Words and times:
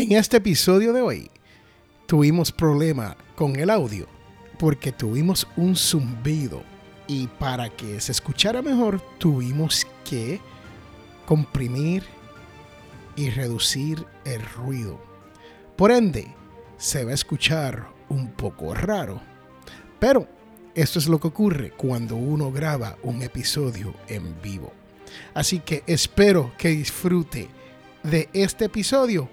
En 0.00 0.12
este 0.12 0.38
episodio 0.38 0.94
de 0.94 1.02
hoy 1.02 1.30
tuvimos 2.06 2.52
problema 2.52 3.18
con 3.36 3.56
el 3.56 3.68
audio 3.68 4.06
porque 4.58 4.92
tuvimos 4.92 5.46
un 5.58 5.76
zumbido 5.76 6.62
y 7.06 7.26
para 7.26 7.68
que 7.68 8.00
se 8.00 8.12
escuchara 8.12 8.62
mejor 8.62 9.02
tuvimos 9.18 9.86
que 10.08 10.40
comprimir 11.26 12.02
y 13.14 13.28
reducir 13.28 14.06
el 14.24 14.40
ruido. 14.40 14.98
Por 15.76 15.90
ende, 15.90 16.34
se 16.78 17.04
va 17.04 17.10
a 17.10 17.14
escuchar 17.14 17.90
un 18.08 18.32
poco 18.32 18.72
raro. 18.72 19.20
Pero 19.98 20.26
esto 20.74 20.98
es 20.98 21.08
lo 21.08 21.20
que 21.20 21.28
ocurre 21.28 21.72
cuando 21.72 22.16
uno 22.16 22.50
graba 22.50 22.96
un 23.02 23.20
episodio 23.20 23.92
en 24.08 24.40
vivo. 24.40 24.72
Así 25.34 25.58
que 25.58 25.84
espero 25.86 26.52
que 26.56 26.70
disfrute 26.70 27.50
de 28.02 28.30
este 28.32 28.64
episodio 28.64 29.28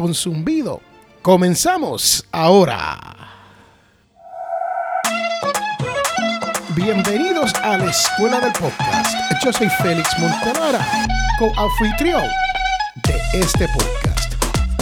con 0.00 0.14
zumbido. 0.14 0.80
Comenzamos 1.20 2.24
ahora. 2.32 2.98
Bienvenidos 6.74 7.52
a 7.56 7.76
la 7.76 7.90
Escuela 7.90 8.40
del 8.40 8.52
Podcast. 8.52 9.14
Yo 9.44 9.52
soy 9.52 9.68
Félix 9.82 10.08
Montelara, 10.18 10.86
co-anfitrión 11.38 12.24
de 13.06 13.40
este 13.40 13.68
podcast. 13.68 14.32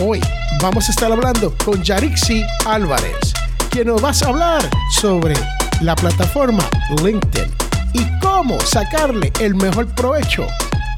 Hoy 0.00 0.20
vamos 0.62 0.86
a 0.86 0.92
estar 0.92 1.10
hablando 1.10 1.52
con 1.64 1.82
Yarixi 1.82 2.44
Álvarez, 2.64 3.34
quien 3.70 3.88
nos 3.88 4.04
va 4.04 4.10
a 4.10 4.28
hablar 4.28 4.70
sobre 5.00 5.34
la 5.80 5.96
plataforma 5.96 6.62
LinkedIn 7.02 7.52
y 7.92 8.20
cómo 8.20 8.60
sacarle 8.60 9.32
el 9.40 9.56
mejor 9.56 9.92
provecho. 9.96 10.46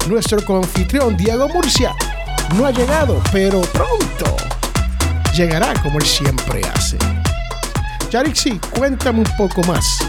Nuestro 0.07 0.45
coanfitrión 0.45 1.17
Diego 1.17 1.49
Murcia 1.49 1.95
no 2.53 2.65
ha 2.65 2.71
llegado, 2.71 3.21
pero 3.31 3.61
pronto 3.61 4.35
llegará 5.33 5.73
como 5.81 5.99
él 5.99 6.05
siempre 6.05 6.61
hace. 6.73 6.97
Yarixi, 8.09 8.59
cuéntame 8.75 9.19
un 9.19 9.37
poco 9.37 9.61
más 9.63 9.99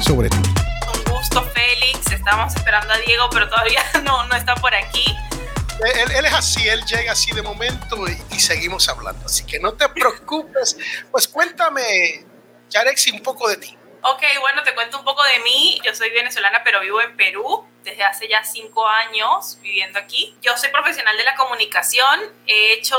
sobre 0.00 0.28
ti. 0.28 0.36
Un 0.36 1.12
gusto, 1.12 1.42
Félix. 1.50 2.12
Estamos 2.12 2.54
esperando 2.54 2.92
a 2.92 2.98
Diego, 2.98 3.28
pero 3.32 3.48
todavía 3.48 3.82
no, 4.04 4.26
no 4.26 4.36
está 4.36 4.54
por 4.56 4.74
aquí. 4.74 5.04
Él, 6.16 6.24
es 6.24 6.32
así, 6.32 6.68
él 6.68 6.84
llega 6.84 7.12
así 7.12 7.32
de 7.32 7.42
momento 7.42 8.06
y, 8.06 8.16
y, 8.36 8.38
seguimos 8.38 8.88
hablando. 8.88 9.26
Así 9.26 9.44
que 9.44 9.58
no 9.58 9.72
te 9.72 9.88
preocupes. 9.88 10.76
Pues 11.10 11.26
cuéntame, 11.26 12.24
Yarexi, 12.70 13.10
un 13.10 13.22
poco 13.22 13.48
de 13.48 13.56
ti. 13.56 13.76
Ok, 14.04 14.22
bueno, 14.40 14.62
te 14.62 14.74
cuento 14.74 14.98
un 15.00 15.04
poco 15.04 15.24
de 15.24 15.40
mí. 15.40 15.80
Yo 15.84 15.92
soy 15.92 16.10
venezolana, 16.10 16.60
pero 16.62 16.80
vivo 16.80 17.00
en 17.00 17.16
Perú 17.16 17.66
desde 17.82 18.04
hace 18.04 18.28
ya 18.28 18.44
cinco 18.44 18.86
años 18.86 19.58
viviendo 19.60 19.98
aquí. 19.98 20.36
Yo 20.40 20.56
soy 20.56 20.70
profesional 20.70 21.16
de 21.16 21.24
la 21.24 21.34
comunicación. 21.34 22.20
He 22.46 22.74
hecho, 22.74 22.96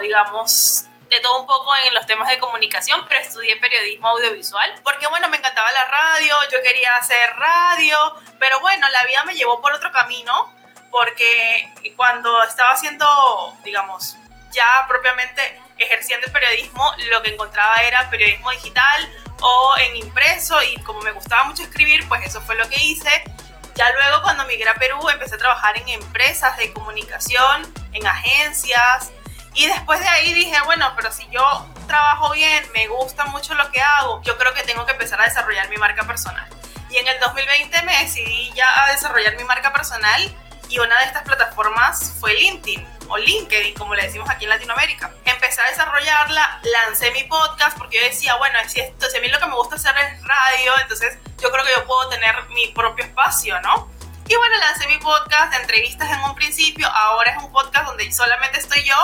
digamos, 0.00 0.86
de 1.10 1.20
todo 1.20 1.40
un 1.40 1.46
poco 1.46 1.74
en 1.86 1.94
los 1.94 2.06
temas 2.06 2.28
de 2.28 2.38
comunicación, 2.38 3.04
pero 3.08 3.20
estudié 3.20 3.56
periodismo 3.56 4.08
audiovisual, 4.08 4.74
porque 4.82 5.06
bueno, 5.06 5.28
me 5.28 5.36
encantaba 5.36 5.70
la 5.72 5.84
radio, 5.84 6.34
yo 6.50 6.62
quería 6.62 6.96
hacer 6.96 7.30
radio, 7.36 7.96
pero 8.38 8.60
bueno, 8.60 8.88
la 8.88 9.04
vida 9.04 9.22
me 9.24 9.34
llevó 9.34 9.60
por 9.60 9.72
otro 9.72 9.92
camino, 9.92 10.52
porque 10.90 11.72
cuando 11.96 12.42
estaba 12.42 12.72
haciendo, 12.72 13.56
digamos, 13.64 14.16
ya 14.50 14.84
propiamente 14.88 15.60
ejerciendo 15.78 16.26
el 16.26 16.32
periodismo, 16.32 16.92
lo 17.10 17.22
que 17.22 17.30
encontraba 17.30 17.76
era 17.82 18.08
periodismo 18.10 18.50
digital 18.52 19.08
o 19.40 19.74
en 19.78 19.96
impreso 19.96 20.60
y 20.62 20.76
como 20.82 21.00
me 21.02 21.12
gustaba 21.12 21.44
mucho 21.44 21.62
escribir, 21.62 22.06
pues 22.08 22.24
eso 22.24 22.40
fue 22.40 22.54
lo 22.56 22.68
que 22.68 22.82
hice. 22.82 23.10
Ya 23.76 23.92
luego 23.92 24.22
cuando 24.22 24.46
migré 24.46 24.70
a 24.70 24.74
Perú 24.74 25.06
empecé 25.10 25.34
a 25.34 25.38
trabajar 25.38 25.76
en 25.76 25.86
empresas 25.90 26.56
de 26.56 26.72
comunicación, 26.72 27.70
en 27.92 28.06
agencias 28.06 29.10
y 29.52 29.66
después 29.66 30.00
de 30.00 30.08
ahí 30.08 30.32
dije, 30.32 30.56
bueno, 30.64 30.90
pero 30.96 31.12
si 31.12 31.28
yo 31.28 31.66
trabajo 31.86 32.32
bien, 32.32 32.64
me 32.72 32.88
gusta 32.88 33.26
mucho 33.26 33.54
lo 33.54 33.70
que 33.70 33.82
hago, 33.82 34.22
yo 34.22 34.38
creo 34.38 34.54
que 34.54 34.62
tengo 34.62 34.86
que 34.86 34.92
empezar 34.92 35.20
a 35.20 35.24
desarrollar 35.24 35.68
mi 35.68 35.76
marca 35.76 36.04
personal. 36.06 36.48
Y 36.88 36.96
en 36.96 37.06
el 37.06 37.20
2020 37.20 37.82
me 37.82 37.98
decidí 37.98 38.50
ya 38.54 38.84
a 38.84 38.92
desarrollar 38.92 39.36
mi 39.36 39.44
marca 39.44 39.72
personal 39.74 40.34
y 40.70 40.78
una 40.78 40.98
de 41.00 41.04
estas 41.04 41.22
plataformas 41.22 42.14
fue 42.18 42.32
LinkedIn 42.34 42.95
o 43.08 43.16
LinkedIn, 43.16 43.74
como 43.74 43.94
le 43.94 44.02
decimos 44.02 44.28
aquí 44.28 44.44
en 44.44 44.50
Latinoamérica. 44.50 45.12
Empecé 45.24 45.60
a 45.60 45.70
desarrollarla, 45.70 46.60
lancé 46.62 47.10
mi 47.12 47.24
podcast 47.24 47.76
porque 47.78 47.98
yo 47.98 48.04
decía, 48.04 48.36
bueno, 48.36 48.58
si, 48.68 48.80
esto, 48.80 49.08
si 49.10 49.18
a 49.18 49.20
mí 49.20 49.28
lo 49.28 49.38
que 49.38 49.46
me 49.46 49.54
gusta 49.54 49.76
hacer 49.76 49.94
es 49.96 50.22
radio, 50.22 50.72
entonces 50.80 51.18
yo 51.40 51.50
creo 51.50 51.64
que 51.64 51.72
yo 51.72 51.86
puedo 51.86 52.08
tener 52.08 52.34
mi 52.50 52.68
propio 52.68 53.04
espacio, 53.04 53.60
¿no? 53.60 53.90
Y 54.28 54.34
bueno, 54.34 54.56
lancé 54.58 54.88
mi 54.88 54.98
podcast 54.98 55.52
de 55.52 55.58
entrevistas 55.58 56.10
en 56.10 56.18
un 56.20 56.34
principio, 56.34 56.88
ahora 56.88 57.32
es 57.32 57.42
un 57.42 57.52
podcast 57.52 57.86
donde 57.86 58.10
solamente 58.12 58.58
estoy 58.58 58.82
yo, 58.82 58.96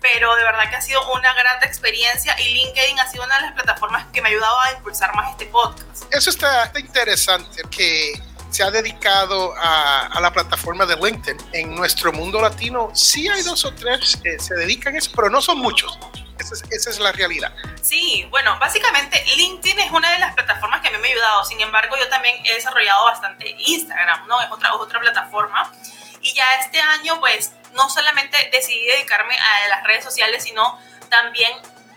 pero 0.00 0.34
de 0.36 0.44
verdad 0.44 0.70
que 0.70 0.76
ha 0.76 0.80
sido 0.80 1.02
una 1.12 1.34
gran 1.34 1.62
experiencia 1.62 2.38
y 2.40 2.54
LinkedIn 2.54 2.98
ha 2.98 3.10
sido 3.10 3.24
una 3.24 3.36
de 3.36 3.42
las 3.42 3.52
plataformas 3.52 4.06
que 4.12 4.22
me 4.22 4.28
ha 4.28 4.30
ayudado 4.30 4.58
a 4.60 4.72
impulsar 4.72 5.14
más 5.14 5.30
este 5.30 5.46
podcast. 5.46 6.04
Eso 6.10 6.30
está 6.30 6.72
interesante, 6.76 7.62
que 7.70 8.22
se 8.54 8.62
ha 8.62 8.70
dedicado 8.70 9.52
a, 9.58 10.20
la 10.20 10.32
plataforma 10.32 10.86
de 10.86 10.94
LinkedIn. 10.94 11.36
En 11.52 11.74
nuestro 11.74 12.12
mundo 12.12 12.40
latino 12.40 12.88
sí 12.94 13.28
hay 13.28 13.42
dos 13.42 13.64
o 13.64 13.74
tres 13.74 14.16
que 14.22 14.38
se 14.38 14.54
dedican 14.54 14.94
a 14.94 14.98
eso, 14.98 15.10
pero 15.12 15.28
no 15.28 15.42
son 15.42 15.58
muchos. 15.58 15.98
Esa 16.38 16.54
es, 16.54 16.62
esa 16.70 16.90
es, 16.90 17.00
la 17.00 17.10
realidad. 17.10 17.52
Sí, 17.82 18.24
bueno, 18.30 18.56
básicamente 18.60 19.24
LinkedIn 19.36 19.80
es 19.80 19.90
una 19.90 20.08
de 20.12 20.20
las 20.20 20.34
plataformas 20.34 20.82
que 20.82 20.88
a 20.88 20.92
mí 20.92 20.98
me 20.98 21.08
ha 21.08 21.10
ayudado. 21.10 21.44
Sin 21.44 21.60
embargo, 21.60 21.96
yo 21.98 22.08
también 22.08 22.36
he 22.44 22.54
desarrollado 22.54 23.06
bastante 23.06 23.56
Instagram, 23.58 24.28
¿no? 24.28 24.40
Es 24.40 24.48
otra, 24.52 24.68
es 24.68 24.74
otra 24.76 25.00
plataforma. 25.00 25.72
Y 26.20 26.32
ya 26.32 26.44
este 26.60 26.80
año, 26.80 27.18
pues, 27.18 27.50
no 27.72 27.90
solamente 27.90 28.36
decidí 28.52 28.86
dedicarme 28.86 29.34
a 29.36 29.68
las 29.68 29.82
redes 29.82 30.04
sociales, 30.04 30.44
sino 30.44 30.78
también 31.08 31.50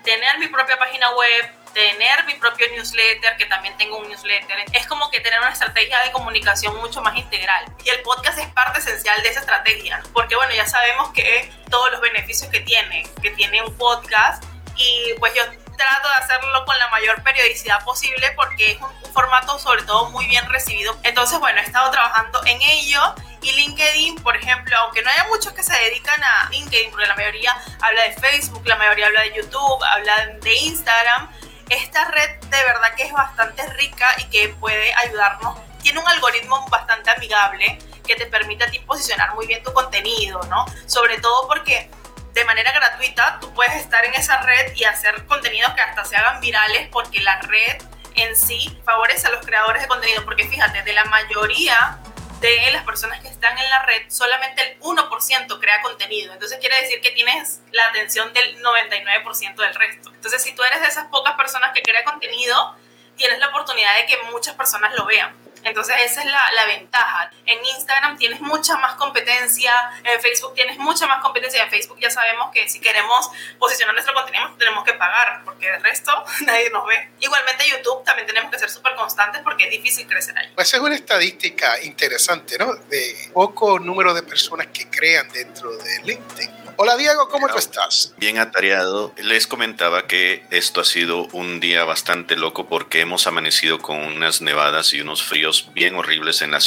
tener 0.03 0.39
mi 0.39 0.47
propia 0.47 0.79
página 0.79 1.11
web, 1.11 1.51
tener 1.77 2.25
mi 2.25 2.33
propio 2.33 2.65
newsletter, 2.71 3.37
que 3.37 3.45
también 3.45 3.77
tengo 3.77 3.97
un 3.97 4.09
newsletter, 4.09 4.65
es 4.73 4.87
como 4.87 5.11
que 5.11 5.19
tener 5.19 5.39
una 5.39 5.51
estrategia 5.51 5.99
de 5.99 6.11
comunicación 6.11 6.75
mucho 6.77 7.01
más 7.01 7.15
integral. 7.15 7.65
Y 7.83 7.89
el 7.89 8.01
podcast 8.01 8.39
es 8.39 8.47
parte 8.47 8.79
esencial 8.79 9.21
de 9.21 9.29
esa 9.29 9.41
estrategia, 9.41 10.01
porque 10.11 10.35
bueno, 10.35 10.55
ya 10.55 10.65
sabemos 10.65 11.13
que 11.13 11.51
todos 11.69 11.91
los 11.91 12.01
beneficios 12.01 12.49
que 12.49 12.61
tiene, 12.61 13.07
que 13.21 13.29
tiene 13.29 13.61
un 13.61 13.77
podcast, 13.77 14.43
y 14.75 15.13
pues 15.19 15.35
yo 15.35 15.43
trato 15.77 16.07
de 16.09 16.15
hacerlo 16.15 16.65
con 16.65 16.77
la 16.79 16.87
mayor 16.89 17.21
periodicidad 17.21 17.83
posible 17.83 18.31
porque 18.35 18.71
es 18.71 18.81
un, 18.81 18.89
un, 19.03 19.13
formato 19.13 19.59
sobre 19.59 19.83
todo 19.83 20.09
muy 20.09 20.25
bien 20.25 20.47
recibido. 20.49 20.97
Entonces, 21.03 21.39
bueno, 21.39 21.59
he 21.59 21.63
estado 21.63 21.91
trabajando 21.91 22.43
en 22.45 22.59
ello 22.61 23.15
y 23.41 23.51
LinkedIn, 23.51 24.15
por 24.23 24.35
ejemplo, 24.35 24.75
aunque 24.77 25.03
no 25.03 25.11
haya 25.11 25.25
muchos 25.27 25.53
que 25.53 25.61
se 25.61 25.75
dedican 25.77 26.21
a 26.23 26.49
LinkedIn, 26.49 26.89
porque 26.89 27.05
la 27.05 27.15
mayoría 27.15 27.55
habla 27.81 28.03
de 28.03 28.13
Facebook, 28.13 28.65
la 28.65 28.75
mayoría 28.77 29.07
habla 29.07 29.21
de 29.21 29.33
YouTube, 29.35 29.83
habla 29.83 30.27
de 30.41 30.53
Instagram, 30.53 31.29
esta 31.69 32.05
red 32.05 32.39
de 32.39 32.63
verdad 32.63 32.95
que 32.95 33.03
es 33.03 33.13
bastante 33.13 33.65
rica 33.73 34.15
y 34.17 34.25
que 34.25 34.49
puede 34.49 34.93
ayudarnos. 34.95 35.59
Tiene 35.81 35.99
un 35.99 36.07
algoritmo 36.07 36.65
bastante 36.69 37.09
amigable 37.09 37.79
que 38.05 38.15
te 38.15 38.25
permite 38.25 38.63
a 38.63 38.71
ti 38.71 38.79
posicionar 38.79 39.35
muy 39.35 39.47
bien 39.47 39.61
tu 39.63 39.73
contenido, 39.73 40.41
¿no? 40.49 40.65
Sobre 40.85 41.19
todo 41.19 41.47
porque 41.47 41.89
de 42.33 42.45
manera 42.45 42.71
gratuita 42.71 43.39
tú 43.39 43.53
puedes 43.53 43.75
estar 43.75 44.03
en 44.05 44.13
esa 44.13 44.41
red 44.41 44.75
y 44.75 44.83
hacer 44.83 45.25
contenidos 45.25 45.73
que 45.73 45.81
hasta 45.81 46.05
se 46.05 46.15
hagan 46.15 46.39
virales 46.39 46.87
porque 46.91 47.19
la 47.21 47.39
red 47.41 47.81
en 48.15 48.35
sí 48.35 48.79
favorece 48.85 49.27
a 49.27 49.31
los 49.31 49.45
creadores 49.45 49.81
de 49.81 49.87
contenido. 49.87 50.23
Porque 50.25 50.47
fíjate, 50.47 50.83
de 50.83 50.93
la 50.93 51.05
mayoría 51.05 51.99
de 52.39 52.71
las 52.71 52.83
personas 52.83 53.19
que 53.21 53.27
están 53.27 53.57
en 53.57 53.69
la 53.69 53.83
red, 53.83 54.03
solamente 54.09 54.61
el 54.61 54.79
1% 54.79 55.59
crea 55.59 55.81
contenido. 55.81 56.33
Entonces 56.33 56.59
quiere 56.59 56.79
decir 56.81 57.01
que 57.01 57.11
tienes 57.11 57.61
la 57.71 57.87
atención 57.87 58.31
del 58.33 58.61
99% 58.61 59.55
del 59.55 59.75
resto. 59.75 60.11
Entonces 60.13 60.43
si 60.43 60.53
tú 60.53 60.63
eres 60.63 60.81
de 60.81 60.87
esas 60.87 61.07
pocas 61.07 61.35
personas 61.35 61.71
que 61.73 61.81
crea 61.81 62.03
contenido, 62.03 62.75
tienes 63.15 63.39
la 63.39 63.47
oportunidad 63.47 63.95
de 63.97 64.05
que 64.05 64.17
muchas 64.31 64.55
personas 64.55 64.93
lo 64.95 65.05
vean. 65.05 65.35
Entonces 65.67 65.95
esa 66.03 66.21
es 66.21 66.27
la, 66.27 66.51
la, 66.53 66.65
ventaja. 66.65 67.29
En 67.45 67.63
Instagram 67.65 68.17
tienes 68.17 68.41
mucha 68.41 68.77
más 68.77 68.95
competencia, 68.95 69.71
en 70.03 70.19
Facebook 70.21 70.53
tienes 70.53 70.77
mucha 70.77 71.07
más 71.07 71.21
competencia. 71.21 71.63
En 71.63 71.69
Facebook 71.69 71.97
ya 71.99 72.09
sabemos 72.09 72.51
que 72.53 72.67
si 72.69 72.79
queremos 72.79 73.29
posicionar 73.59 73.93
nuestro 73.93 74.13
contenido 74.13 74.53
tenemos 74.57 74.83
que 74.83 74.93
pagar, 74.93 75.41
porque 75.43 75.69
de 75.69 75.79
resto 75.79 76.11
nadie 76.45 76.69
nos 76.69 76.85
ve. 76.85 77.09
Igualmente 77.19 77.69
YouTube 77.69 78.03
también 78.03 78.27
tenemos 78.27 78.51
que 78.51 78.59
ser 78.59 78.69
súper 78.69 78.95
constantes 78.95 79.41
porque 79.43 79.65
es 79.65 79.71
difícil 79.71 80.07
crecer 80.07 80.37
ahí. 80.37 80.51
Pues 80.55 80.73
es 80.73 80.79
una 80.79 80.95
estadística 80.95 81.81
interesante, 81.81 82.57
¿no? 82.57 82.73
De 82.73 83.29
poco 83.33 83.79
número 83.79 84.13
de 84.13 84.23
personas 84.23 84.67
que 84.67 84.89
crean 84.89 85.29
dentro 85.29 85.75
de 85.77 86.01
LinkedIn. 86.03 86.67
Hola 86.79 86.95
Diego, 86.95 87.27
¿cómo 87.29 87.47
tú 87.47 87.57
estás? 87.57 88.13
Bien 88.17 88.37
atareado. 88.37 89.11
Les 89.17 89.47
comentaba 89.47 90.05
que 90.05 90.45
esto 90.51 90.81
ha 90.81 90.85
sido 90.85 91.25
un 91.31 91.59
día 91.59 91.85
bastante 91.85 92.35
loco 92.35 92.67
porque 92.67 93.01
hemos 93.01 93.25
amanecido 93.25 93.79
con 93.79 93.97
unas 93.97 94.41
nevadas 94.41 94.93
y 94.93 95.01
unos 95.01 95.23
fríos 95.23 95.56
bien 95.73 95.95
horribles 95.95 96.41
en 96.41 96.51
la 96.51 96.59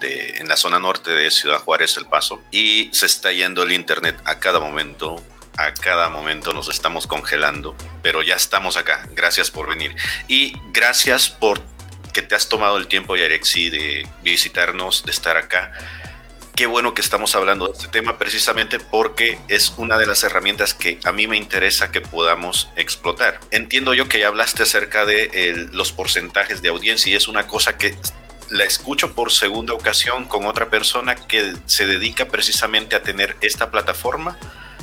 de, 0.00 0.36
en 0.38 0.48
la 0.48 0.56
zona 0.56 0.78
norte 0.78 1.10
de 1.10 1.30
Ciudad 1.30 1.58
Juárez, 1.58 1.96
El 1.96 2.06
Paso. 2.06 2.42
Y 2.50 2.90
se 2.92 3.06
está 3.06 3.32
yendo 3.32 3.62
el 3.62 3.72
internet 3.72 4.16
a 4.24 4.38
cada 4.38 4.60
momento. 4.60 5.22
A 5.56 5.74
cada 5.74 6.08
momento 6.08 6.52
nos 6.52 6.68
estamos 6.68 7.06
congelando. 7.06 7.76
Pero 8.02 8.22
ya 8.22 8.36
estamos 8.36 8.76
acá. 8.76 9.06
Gracias 9.12 9.50
por 9.50 9.68
venir. 9.68 9.94
Y 10.28 10.54
gracias 10.72 11.28
por 11.28 11.60
que 12.12 12.22
te 12.22 12.34
has 12.34 12.48
tomado 12.48 12.76
el 12.76 12.88
tiempo, 12.88 13.16
Yarexi, 13.16 13.70
de 13.70 14.06
visitarnos, 14.22 15.04
de 15.04 15.12
estar 15.12 15.36
acá 15.36 15.72
qué 16.54 16.66
bueno 16.66 16.94
que 16.94 17.00
estamos 17.00 17.34
hablando 17.34 17.66
de 17.66 17.72
este 17.72 17.88
tema 17.88 18.18
precisamente 18.18 18.78
porque 18.78 19.38
es 19.48 19.74
una 19.76 19.98
de 19.98 20.06
las 20.06 20.22
herramientas 20.22 20.74
que 20.74 20.98
a 21.04 21.12
mí 21.12 21.26
me 21.26 21.36
interesa 21.36 21.90
que 21.90 22.00
podamos 22.00 22.68
explotar. 22.76 23.40
Entiendo 23.50 23.94
yo 23.94 24.08
que 24.08 24.18
ya 24.18 24.28
hablaste 24.28 24.62
acerca 24.62 25.04
de 25.06 25.68
los 25.72 25.92
porcentajes 25.92 26.62
de 26.62 26.68
audiencia 26.68 27.12
y 27.12 27.16
es 27.16 27.28
una 27.28 27.46
cosa 27.46 27.76
que 27.76 27.96
la 28.52 28.64
escucho 28.64 29.14
por 29.14 29.32
segunda 29.32 29.72
ocasión 29.72 30.26
con 30.26 30.44
otra 30.44 30.68
persona 30.68 31.14
que 31.14 31.54
se 31.64 31.86
dedica 31.86 32.28
precisamente 32.28 32.94
a 32.94 33.02
tener 33.02 33.36
esta 33.40 33.70
plataforma 33.70 34.38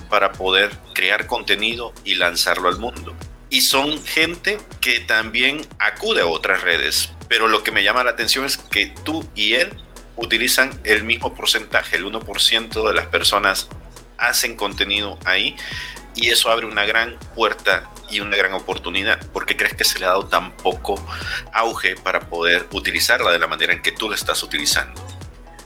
para 0.09 0.31
poder 0.31 0.71
crear 0.95 1.27
contenido 1.27 1.93
y 2.03 2.15
lanzarlo 2.15 2.67
al 2.67 2.79
mundo. 2.79 3.15
Y 3.51 3.61
son 3.61 4.03
gente 4.03 4.57
que 4.81 4.99
también 4.99 5.61
acude 5.77 6.21
a 6.21 6.25
otras 6.25 6.63
redes. 6.63 7.11
Pero 7.27 7.47
lo 7.47 7.63
que 7.63 7.71
me 7.71 7.83
llama 7.83 8.03
la 8.03 8.11
atención 8.11 8.43
es 8.43 8.57
que 8.57 8.87
tú 9.03 9.27
y 9.35 9.53
él 9.53 9.69
utilizan 10.15 10.79
el 10.83 11.03
mismo 11.03 11.35
porcentaje, 11.35 11.95
el 11.95 12.05
1% 12.05 12.87
de 12.87 12.93
las 12.93 13.05
personas 13.05 13.69
hacen 14.17 14.55
contenido 14.55 15.19
ahí 15.25 15.55
y 16.21 16.29
eso 16.29 16.51
abre 16.51 16.65
una 16.65 16.85
gran 16.85 17.17
puerta 17.33 17.89
y 18.09 18.19
una 18.19 18.35
gran 18.35 18.53
oportunidad. 18.53 19.19
¿Por 19.27 19.45
qué 19.45 19.55
crees 19.55 19.73
que 19.73 19.85
se 19.85 19.99
le 19.99 20.05
ha 20.05 20.09
dado 20.09 20.27
tan 20.27 20.51
poco 20.57 20.95
auge 21.53 21.95
para 21.95 22.19
poder 22.21 22.67
utilizarla 22.71 23.31
de 23.31 23.39
la 23.39 23.47
manera 23.47 23.73
en 23.73 23.81
que 23.81 23.91
tú 23.91 24.09
la 24.09 24.15
estás 24.15 24.43
utilizando? 24.43 25.01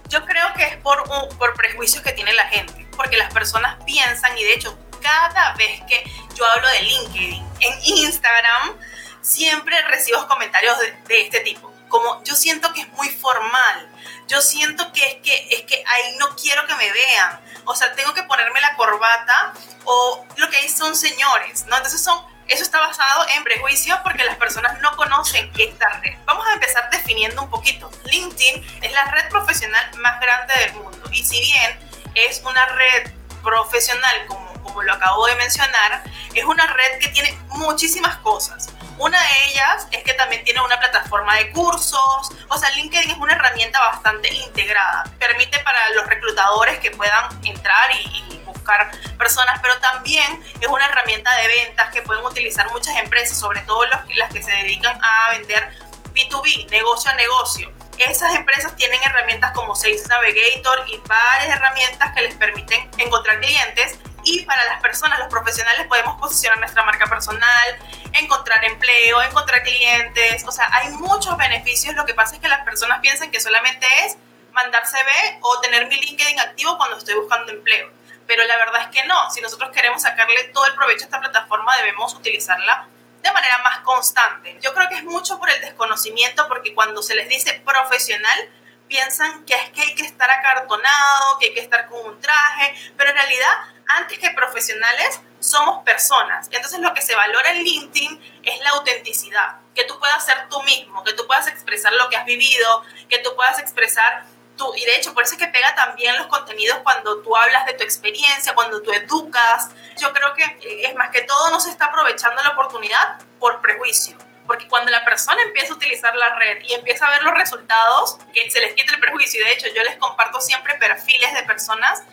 Yo 0.10 0.24
creo 0.26 0.54
que 0.56 0.64
es 0.64 0.78
por, 0.78 1.04
por 1.38 1.54
prejuicios 1.56 2.04
que 2.04 2.12
tiene 2.12 2.34
la 2.34 2.48
gente, 2.48 2.88
porque 2.96 3.18
las 3.18 3.34
personas 3.34 3.78
piensan 3.84 4.38
y 4.38 4.44
de 4.44 4.54
hecho 4.54 4.78
cada 5.02 5.56
vez 5.56 5.82
que 5.88 6.04
yo 6.36 6.46
hablo 6.46 6.68
de 6.70 6.82
LinkedIn 6.82 7.44
en 7.60 7.74
Instagram, 7.84 8.78
siempre 9.22 9.76
recibo 9.88 10.28
comentarios 10.28 10.78
de 11.08 11.22
este 11.22 11.40
tipo. 11.40 11.74
Como 11.90 12.24
yo 12.24 12.36
siento 12.36 12.74
que 12.74 12.82
es 12.82 12.90
muy 12.94 13.10
formal, 13.10 13.90
yo 14.28 14.42
siento 14.42 14.92
que 14.94 15.06
es 15.06 15.16
que, 15.16 15.48
es 15.52 15.62
que 15.64 15.84
ahí 15.86 16.16
no 16.18 16.36
quiero 16.36 16.66
que 16.68 16.76
me 16.76 16.92
vean. 16.92 17.40
O 17.66 17.76
sea, 17.76 17.94
tengo 17.94 18.14
que 18.14 18.24
ponerme 18.24 18.60
la 18.62 18.76
corbata 18.76 19.54
o 19.86 20.26
lo 20.38 20.50
que 20.50 20.58
hay 20.58 20.70
son 20.70 20.96
señores, 20.96 21.66
¿no? 21.68 21.78
Entonces 21.78 22.04
son, 22.04 22.26
eso 22.48 22.64
está 22.64 22.80
basado 22.80 23.26
en 23.36 23.44
prejuicios 23.44 24.00
porque 24.04 24.24
las 24.24 24.38
personas 24.38 24.80
no 24.82 24.96
conocen 24.96 25.52
esta 25.58 25.90
red. 26.02 26.18
Vamos 26.26 26.46
a 26.48 26.54
empezar 26.54 26.90
definiendo 26.90 27.42
un 27.42 27.50
poquito. 27.50 27.90
LinkedIn 28.06 28.80
es 28.82 28.92
la 28.92 29.06
red 29.06 29.30
profesional 29.30 29.98
más 30.00 30.20
grande 30.20 30.54
del 30.56 30.74
mundo 30.74 31.10
y 31.12 31.24
si 31.24 31.40
bien 31.40 31.80
es 32.16 32.42
una 32.46 32.66
red 32.68 33.12
profesional 33.42 34.26
como, 34.28 34.54
como 34.64 34.84
lo 34.84 34.94
acabo 34.94 35.26
de 35.28 35.36
mencionar, 35.36 36.04
es 36.34 36.44
una 36.46 36.66
red 36.68 37.00
que 37.00 37.10
tiene 37.10 37.38
muchísimas 37.50 38.18
cosas. 38.18 38.70
Una 38.98 39.20
de 39.20 39.50
ellas 39.50 39.88
es 39.92 40.04
que 40.04 40.14
también 40.14 40.44
tiene 40.44 40.62
una 40.62 40.80
plataforma 40.80 41.36
de 41.38 41.52
cursos, 41.52 42.32
o 42.48 42.58
sea, 42.58 42.70
LinkedIn 42.72 43.12
es 43.12 43.18
una 43.18 43.34
herramienta 43.34 43.80
bastante 43.80 44.32
integrada. 44.34 45.04
Permite 45.18 45.60
para 45.60 45.90
los 45.96 46.06
reclutadores 46.08 46.80
que 46.80 46.92
puedan 46.92 47.46
entrar 47.46 47.92
y, 47.92 48.42
buscar 48.46 48.92
personas, 49.18 49.60
pero 49.62 49.78
también 49.80 50.42
es 50.62 50.68
una 50.68 50.86
herramienta 50.86 51.36
de 51.36 51.48
ventas 51.48 51.90
que 51.92 52.02
pueden 52.02 52.24
utilizar 52.24 52.70
muchas 52.72 52.96
empresas, 52.98 53.38
sobre 53.38 53.60
todo 53.62 53.84
las 53.86 54.32
que 54.32 54.42
se 54.42 54.52
dedican 54.52 54.98
a 55.04 55.32
vender 55.32 55.70
B2B, 56.14 56.70
negocio 56.70 57.12
a 57.12 57.16
negocio. 57.16 57.74
Esas 57.98 58.36
empresas 58.36 58.76
tienen 58.76 59.00
herramientas 59.04 59.52
como 59.52 59.76
Sales 59.76 60.08
Navigator 60.08 60.84
y 60.88 60.98
varias 61.08 61.58
herramientas 61.58 62.14
que 62.14 62.22
les 62.22 62.36
permiten 62.36 62.90
encontrar 62.98 63.40
clientes 63.40 63.98
y 64.24 64.46
para 64.46 64.64
las 64.66 64.82
personas, 64.82 65.20
los 65.20 65.28
profesionales, 65.28 65.88
podemos 65.88 66.20
posicionar 66.20 66.60
nuestra 66.60 66.84
marca 66.84 67.08
personal, 67.08 67.78
encontrar 68.14 68.64
empleo, 68.66 69.22
encontrar 69.22 69.64
clientes. 69.64 70.44
O 70.48 70.52
sea, 70.52 70.70
hay 70.72 70.90
muchos 70.90 71.36
beneficios. 71.38 71.96
Lo 71.96 72.06
que 72.06 72.14
pasa 72.14 72.36
es 72.36 72.42
que 72.42 72.48
las 72.48 72.64
personas 72.64 73.00
piensan 73.02 73.32
que 73.32 73.40
solamente 73.40 73.88
es 74.06 74.18
mandar 74.54 74.86
CV 74.86 75.40
o 75.42 75.60
tener 75.60 75.88
mi 75.88 76.00
LinkedIn 76.00 76.40
activo 76.40 76.78
cuando 76.78 76.98
estoy 76.98 77.16
buscando 77.16 77.52
empleo. 77.52 77.92
Pero 78.28 78.44
la 78.46 78.58
verdad 78.58 78.82
es 78.82 78.88
que 78.88 79.06
no. 79.08 79.30
Si 79.32 79.42
nosotros 79.42 79.72
queremos 79.72 80.02
sacarle 80.02 80.46
todo 80.46 80.66
el 80.68 80.76
provecho 80.76 81.02
a 81.02 81.06
esta 81.06 81.20
plataforma, 81.20 81.76
debemos 81.78 82.14
utilizarla 82.14 82.88
de 83.22 83.32
manera 83.32 83.58
más 83.60 83.80
constante. 83.80 84.58
Yo 84.62 84.74
creo 84.74 84.90
que 84.90 84.96
es 84.96 85.04
mucho 85.04 85.40
por 85.40 85.50
el 85.50 85.60
desconocimiento, 85.62 86.48
porque 86.48 86.74
cuando 86.74 87.02
se 87.02 87.16
les 87.16 87.28
dice 87.30 87.62
profesional, 87.66 88.50
piensan 88.88 89.46
que 89.46 89.56
es 89.56 89.70
que 89.72 89.82
hay 89.82 89.96
que 89.96 90.04
estar 90.04 90.30
acartonado, 90.30 91.40
que 91.40 91.48
hay 91.48 91.54
que 91.54 91.62
estar 91.62 91.88
con 91.88 92.06
un 92.06 92.20
traje, 92.20 92.76
pero 92.98 93.10
en 93.10 93.16
realidad, 93.16 93.54
antes 93.88 94.20
que 94.20 94.30
profesionales, 94.32 95.20
somos 95.40 95.84
personas. 95.84 96.48
Entonces 96.52 96.80
lo 96.80 96.94
que 96.94 97.02
se 97.02 97.16
valora 97.16 97.52
en 97.52 97.64
LinkedIn 97.64 98.42
es 98.44 98.60
la 98.62 98.72
autenticidad, 98.72 99.58
que 99.76 99.84
tú 99.84 100.00
puedas 100.00 100.26
ser 100.26 100.48
tú 100.50 100.62
mismo, 100.64 101.04
que 101.04 101.14
tú 101.14 101.26
puedas 101.28 101.48
expresar 101.48 101.94
lo 101.94 102.10
que 102.10 102.18
has 102.18 102.26
vivido, 102.26 102.84
que 103.10 103.20
tú 103.20 103.36
puedas 103.36 103.60
expresar 103.60 104.26
tú, 104.58 104.72
y 104.76 104.86
de 104.86 104.96
hecho 104.98 105.14
por 105.14 105.24
eso 105.24 105.34
es 105.34 105.40
que 105.40 105.48
pega 105.48 105.74
también 105.76 106.16
los 106.18 106.28
contenidos 106.28 106.78
cuando 106.84 107.22
tú 107.22 107.36
hablas 107.36 107.66
de 107.66 107.74
tu 107.74 107.84
experiencia, 107.84 108.54
cuando 108.54 108.82
tú 108.82 108.92
educas. 108.94 109.70
Yo 110.00 110.14
creo 110.14 110.34
que 110.34 110.44
eh, 110.44 110.88
es 110.88 110.96
más 110.96 111.10
que 111.10 111.24
todo 111.24 111.50
no 111.50 111.60
se 111.60 111.72
está 111.72 111.86
aprovechando 111.86 112.42
la 112.44 112.50
oportunidad 112.50 113.20
por 113.40 113.62
prejuicio 113.62 114.18
porque 114.46 114.68
cuando 114.68 114.92
la 114.92 115.04
persona 115.06 115.42
empieza 115.42 115.74
a 115.74 115.78
utilizar 115.78 116.16
la 116.16 116.36
red 116.36 116.62
y 116.64 116.74
empieza 116.74 117.08
a 117.08 117.12
ver 117.12 117.24
los 117.24 117.34
resultados, 117.34 118.18
que 118.34 118.50
se 118.50 118.60
les 118.60 118.74
quita 118.74 118.94
el 118.94 119.00
prejuicio. 119.00 119.42
Y 119.42 119.44
de 119.46 119.54
hecho, 119.54 119.68
yo 119.74 119.84
les 119.84 119.96
comparto 119.98 120.42
siempre 120.42 120.76
perfiles 120.76 121.34
de 121.34 121.44
personas 121.44 122.04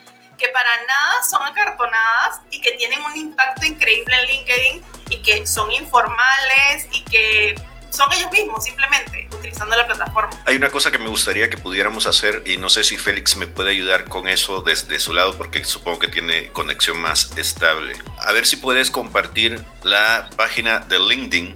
que 0.41 0.49
para 0.49 0.71
nada 0.87 1.23
son 1.29 1.43
acartonadas 1.43 2.41
y 2.51 2.61
que 2.61 2.73
tienen 2.73 3.03
un 3.03 3.17
impacto 3.17 3.67
increíble 3.67 4.17
en 4.21 4.27
LinkedIn 4.27 4.83
y 5.11 5.23
que 5.23 5.47
son 5.47 5.71
informales 5.71 6.89
y 6.91 7.05
que 7.05 7.55
son 7.91 8.11
ellos 8.13 8.31
mismos 8.33 8.65
simplemente 8.65 9.29
utilizando 9.33 9.77
la 9.77 9.87
plataforma. 9.87 10.31
Hay 10.47 10.57
una 10.57 10.71
cosa 10.71 10.91
que 10.91 10.99
me 10.99 11.09
gustaría 11.09 11.51
que 11.51 11.59
pudiéramos 11.59 12.07
hacer 12.07 12.43
y 12.47 12.57
no 12.57 12.71
sé 12.71 12.85
si 12.85 12.97
Félix 12.97 13.37
me 13.37 13.47
puede 13.47 13.71
ayudar 13.71 14.05
con 14.05 14.29
eso 14.29 14.63
desde 14.63 14.99
su 14.99 15.13
lado 15.13 15.37
porque 15.37 15.63
supongo 15.65 15.99
que 15.99 16.09
tiene 16.09 16.51
conexión 16.53 16.99
más 17.01 17.37
estable. 17.37 17.97
A 18.19 18.33
ver 18.33 18.47
si 18.47 18.57
puedes 18.57 18.91
compartir 18.91 19.63
la 19.83 20.31
página 20.37 20.79
de 20.81 20.99
LinkedIn 20.99 21.55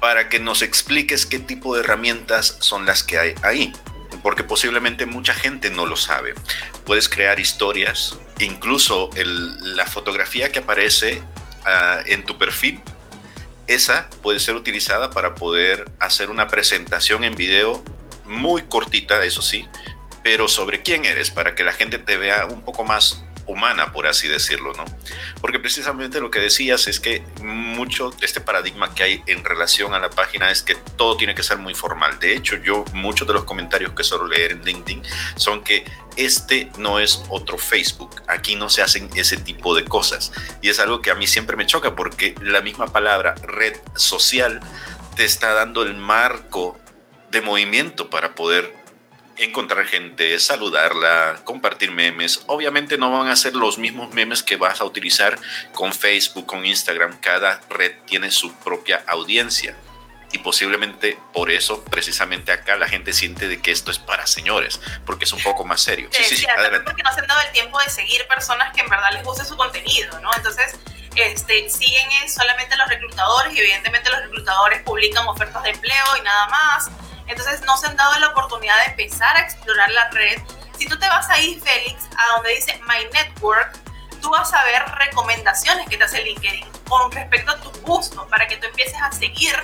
para 0.00 0.28
que 0.28 0.40
nos 0.40 0.62
expliques 0.62 1.24
qué 1.24 1.38
tipo 1.38 1.74
de 1.74 1.80
herramientas 1.82 2.56
son 2.60 2.84
las 2.84 3.02
que 3.02 3.18
hay 3.18 3.34
ahí, 3.42 3.72
porque 4.22 4.44
posiblemente 4.44 5.06
mucha 5.06 5.34
gente 5.34 5.70
no 5.70 5.86
lo 5.86 5.96
sabe. 5.96 6.34
Puedes 6.84 7.08
crear 7.08 7.40
historias, 7.40 8.18
incluso 8.38 9.10
la 9.14 9.86
fotografía 9.86 10.52
que 10.52 10.60
aparece 10.60 11.22
ah, 11.64 12.00
en 12.06 12.24
tu 12.24 12.38
perfil, 12.38 12.80
esa 13.66 14.10
puede 14.22 14.40
ser 14.40 14.56
utilizada 14.56 15.10
para 15.10 15.34
poder 15.34 15.90
hacer 16.00 16.30
una 16.30 16.48
presentación 16.48 17.22
en 17.24 17.36
video 17.36 17.82
muy 18.24 18.62
cortita, 18.62 19.24
eso 19.24 19.42
sí, 19.42 19.68
pero 20.22 20.48
sobre 20.48 20.82
quién 20.82 21.04
eres, 21.04 21.30
para 21.30 21.54
que 21.54 21.64
la 21.64 21.72
gente 21.72 21.98
te 21.98 22.16
vea 22.16 22.46
un 22.46 22.62
poco 22.62 22.84
más 22.84 23.24
humana, 23.50 23.92
por 23.92 24.06
así 24.06 24.28
decirlo, 24.28 24.72
¿no? 24.74 24.84
Porque 25.40 25.58
precisamente 25.58 26.20
lo 26.20 26.30
que 26.30 26.40
decías 26.40 26.86
es 26.86 27.00
que 27.00 27.24
mucho 27.42 28.10
de 28.10 28.26
este 28.26 28.40
paradigma 28.40 28.94
que 28.94 29.02
hay 29.02 29.22
en 29.26 29.44
relación 29.44 29.94
a 29.94 29.98
la 29.98 30.10
página 30.10 30.50
es 30.50 30.62
que 30.62 30.74
todo 30.74 31.16
tiene 31.16 31.34
que 31.34 31.42
ser 31.42 31.58
muy 31.58 31.74
formal. 31.74 32.18
De 32.18 32.34
hecho, 32.34 32.56
yo 32.56 32.84
muchos 32.92 33.26
de 33.26 33.34
los 33.34 33.44
comentarios 33.44 33.92
que 33.92 34.04
suelo 34.04 34.26
leer 34.26 34.52
en 34.52 34.64
LinkedIn 34.64 35.02
son 35.36 35.62
que 35.64 35.84
este 36.16 36.70
no 36.78 36.98
es 36.98 37.22
otro 37.28 37.58
Facebook. 37.58 38.22
Aquí 38.28 38.54
no 38.54 38.68
se 38.68 38.82
hacen 38.82 39.10
ese 39.14 39.36
tipo 39.36 39.74
de 39.74 39.84
cosas. 39.84 40.32
Y 40.62 40.68
es 40.68 40.78
algo 40.78 41.02
que 41.02 41.10
a 41.10 41.14
mí 41.14 41.26
siempre 41.26 41.56
me 41.56 41.66
choca 41.66 41.96
porque 41.96 42.34
la 42.40 42.60
misma 42.60 42.86
palabra 42.86 43.34
red 43.42 43.76
social 43.96 44.60
te 45.16 45.24
está 45.24 45.54
dando 45.54 45.82
el 45.82 45.94
marco 45.96 46.78
de 47.30 47.40
movimiento 47.40 48.10
para 48.10 48.34
poder 48.34 48.79
encontrar 49.44 49.86
gente, 49.86 50.38
saludarla, 50.38 51.40
compartir 51.44 51.90
memes. 51.90 52.42
Obviamente 52.46 52.98
no 52.98 53.10
van 53.10 53.28
a 53.28 53.36
ser 53.36 53.54
los 53.54 53.78
mismos 53.78 54.12
memes 54.12 54.42
que 54.42 54.56
vas 54.56 54.80
a 54.80 54.84
utilizar 54.84 55.38
con 55.72 55.92
Facebook, 55.92 56.46
con 56.46 56.64
Instagram. 56.64 57.18
Cada 57.20 57.60
red 57.70 57.92
tiene 58.06 58.30
su 58.30 58.54
propia 58.56 59.02
audiencia. 59.06 59.76
Y 60.32 60.38
posiblemente 60.38 61.18
por 61.32 61.50
eso, 61.50 61.82
precisamente 61.84 62.52
acá, 62.52 62.76
la 62.76 62.86
gente 62.86 63.12
siente 63.12 63.48
de 63.48 63.60
que 63.60 63.72
esto 63.72 63.90
es 63.90 63.98
para 63.98 64.26
señores, 64.28 64.80
porque 65.04 65.24
es 65.24 65.32
un 65.32 65.42
poco 65.42 65.64
más 65.64 65.80
serio. 65.80 66.08
Sí, 66.12 66.22
sí, 66.22 66.36
sí, 66.36 66.46
adelante. 66.46 66.84
Porque 66.84 67.02
no 67.02 67.12
se 67.12 67.20
han 67.20 67.26
dado 67.26 67.40
el 67.40 67.52
tiempo 67.52 67.80
de 67.80 67.90
seguir 67.90 68.24
personas 68.28 68.72
que 68.72 68.80
en 68.82 68.88
verdad 68.88 69.10
les 69.12 69.24
guste 69.24 69.44
su 69.44 69.56
contenido, 69.56 70.20
¿no? 70.20 70.30
Entonces, 70.36 70.76
este, 71.16 71.68
siguen 71.68 72.08
solamente 72.28 72.76
los 72.76 72.88
reclutadores 72.88 73.52
y 73.54 73.58
evidentemente 73.58 74.08
los 74.10 74.20
reclutadores 74.20 74.82
publican 74.82 75.26
ofertas 75.26 75.62
de 75.64 75.70
empleo 75.70 76.04
y 76.16 76.22
nada 76.22 76.46
más 76.46 76.90
entonces 77.30 77.62
no 77.62 77.76
se 77.76 77.86
han 77.86 77.96
dado 77.96 78.18
la 78.18 78.28
oportunidad 78.28 78.76
de 78.84 78.90
empezar 78.90 79.36
a 79.36 79.40
explorar 79.40 79.90
la 79.90 80.08
red. 80.10 80.40
Si 80.78 80.86
tú 80.86 80.98
te 80.98 81.08
vas 81.08 81.28
ahí, 81.30 81.60
Félix, 81.60 82.04
a 82.16 82.36
donde 82.36 82.54
dice 82.54 82.80
My 82.88 83.04
Network, 83.12 83.78
tú 84.20 84.30
vas 84.30 84.52
a 84.52 84.64
ver 84.64 84.82
recomendaciones 84.98 85.88
que 85.88 85.96
te 85.96 86.04
hace 86.04 86.22
LinkedIn 86.22 86.66
con 86.88 87.10
respecto 87.12 87.52
a 87.52 87.60
tu 87.60 87.70
gusto, 87.82 88.26
para 88.28 88.46
que 88.46 88.56
tú 88.56 88.66
empieces 88.66 89.00
a 89.00 89.12
seguir 89.12 89.54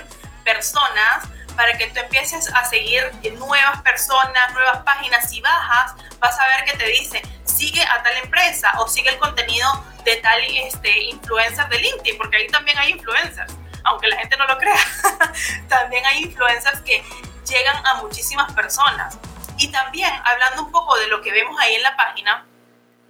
personas, 0.43 1.27
para 1.55 1.77
que 1.77 1.87
tú 1.87 1.99
empieces 1.99 2.49
a 2.53 2.63
seguir 2.65 3.11
nuevas 3.33 3.81
personas, 3.81 4.53
nuevas 4.53 4.83
páginas. 4.83 5.29
Si 5.29 5.41
bajas, 5.41 5.93
vas 6.19 6.39
a 6.39 6.47
ver 6.47 6.65
que 6.65 6.77
te 6.77 6.85
dice, 6.85 7.21
sigue 7.43 7.83
a 7.83 8.03
tal 8.03 8.15
empresa 8.23 8.71
o 8.77 8.87
sigue 8.87 9.09
el 9.09 9.17
contenido 9.17 9.83
de 10.03 10.15
tal 10.17 10.39
este, 10.41 11.03
influencer 11.03 11.67
de 11.67 11.79
LinkedIn, 11.79 12.17
porque 12.17 12.37
ahí 12.37 12.47
también 12.47 12.77
hay 12.77 12.91
influencers, 12.91 13.53
aunque 13.83 14.07
la 14.07 14.17
gente 14.17 14.37
no 14.37 14.47
lo 14.47 14.57
crea. 14.57 14.79
también 15.67 16.05
hay 16.05 16.23
influencers 16.23 16.79
que 16.81 17.03
llegan 17.47 17.85
a 17.85 17.95
muchísimas 17.95 18.51
personas. 18.53 19.17
Y 19.57 19.71
también, 19.71 20.11
hablando 20.23 20.63
un 20.63 20.71
poco 20.71 20.97
de 20.97 21.07
lo 21.07 21.21
que 21.21 21.31
vemos 21.31 21.59
ahí 21.59 21.75
en 21.75 21.83
la 21.83 21.95
página, 21.95 22.45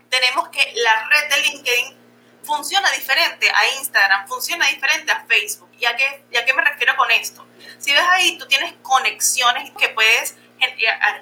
tenemos 0.10 0.50
que 0.50 0.74
la 0.75 1.10
red 1.10 1.29
de 1.29 1.41
LinkedIn 1.41 1.98
funciona 2.44 2.89
diferente 2.91 3.51
a 3.53 3.67
Instagram, 3.79 4.27
funciona 4.27 4.65
diferente 4.67 5.12
a 5.12 5.25
Facebook. 5.25 5.70
¿Y 5.77 5.86
a 5.86 5.96
qué, 5.96 6.25
y 6.32 6.38
a 6.38 6.46
qué 6.46 6.53
me 6.53 6.63
refiero 6.63 6.96
con 6.96 7.12
esto? 7.12 7.46
Si 7.77 7.91
ves 7.91 8.06
ahí, 8.12 8.38
tú 8.38 8.48
tienes 8.48 8.74
conexiones 8.82 9.72
que 9.77 9.89
puedes 9.89 10.36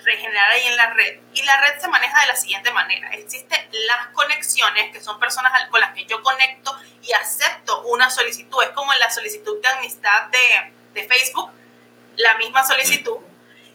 regenerar 0.03 0.51
ahí 0.51 0.67
en 0.67 0.77
la 0.77 0.93
red. 0.93 1.19
Y 1.33 1.43
la 1.43 1.59
red 1.61 1.79
se 1.79 1.87
maneja 1.87 2.21
de 2.21 2.27
la 2.27 2.35
siguiente 2.35 2.71
manera. 2.71 3.09
Existen 3.09 3.59
las 3.87 4.07
conexiones, 4.13 4.91
que 4.91 5.01
son 5.01 5.19
personas 5.19 5.51
con 5.69 5.81
las 5.81 5.93
que 5.93 6.05
yo 6.05 6.21
conecto 6.21 6.77
y 7.01 7.11
acepto 7.13 7.81
una 7.83 8.09
solicitud. 8.09 8.63
Es 8.63 8.69
como 8.69 8.93
la 8.93 9.09
solicitud 9.09 9.61
de 9.61 9.67
amistad 9.67 10.27
de, 10.27 10.73
de 10.93 11.07
Facebook, 11.07 11.51
la 12.17 12.37
misma 12.37 12.65
solicitud. 12.65 13.17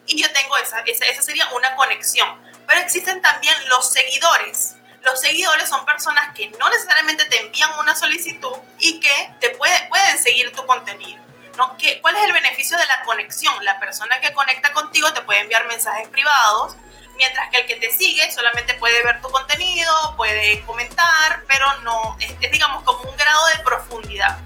Y 0.06 0.20
yo 0.20 0.32
tengo 0.32 0.56
esa, 0.58 0.80
esa, 0.80 1.06
esa 1.06 1.22
sería 1.22 1.48
una 1.50 1.74
conexión. 1.76 2.28
Pero 2.66 2.80
existen 2.80 3.20
también 3.22 3.54
los 3.68 3.92
seguidores. 3.92 4.76
Los 5.02 5.20
seguidores 5.20 5.68
son 5.68 5.84
personas 5.86 6.34
que 6.34 6.50
no 6.50 6.68
necesariamente 6.68 7.24
te 7.24 7.40
envían 7.40 7.70
una 7.78 7.96
solicitud 7.96 8.56
y 8.78 9.00
que 9.00 9.34
te 9.40 9.50
puede, 9.50 9.88
pueden 9.88 10.18
seguir 10.18 10.52
tu 10.52 10.64
contenido. 10.66 11.22
¿no? 11.56 11.76
¿Qué, 11.76 12.00
¿Cuál 12.00 12.16
es 12.16 12.24
el 12.24 12.32
beneficio 12.32 12.76
de 12.76 12.86
la 12.86 13.02
conexión? 13.04 13.54
La 13.64 13.78
persona 13.80 14.20
que 14.20 14.32
conecta 14.32 14.72
contigo 14.72 15.12
te 15.12 15.22
puede 15.22 15.40
enviar 15.40 15.66
mensajes 15.66 16.08
privados, 16.08 16.76
mientras 17.16 17.50
que 17.50 17.58
el 17.58 17.66
que 17.66 17.76
te 17.76 17.92
sigue 17.92 18.30
solamente 18.32 18.74
puede 18.74 19.02
ver 19.02 19.20
tu 19.20 19.30
contenido, 19.30 20.14
puede 20.16 20.62
comentar, 20.62 21.44
pero 21.46 21.66
no, 21.80 22.16
es, 22.20 22.38
digamos 22.50 22.82
como 22.84 23.02
un 23.10 23.16
grado 23.16 23.46
de 23.48 23.62
profundidad. 23.62 24.38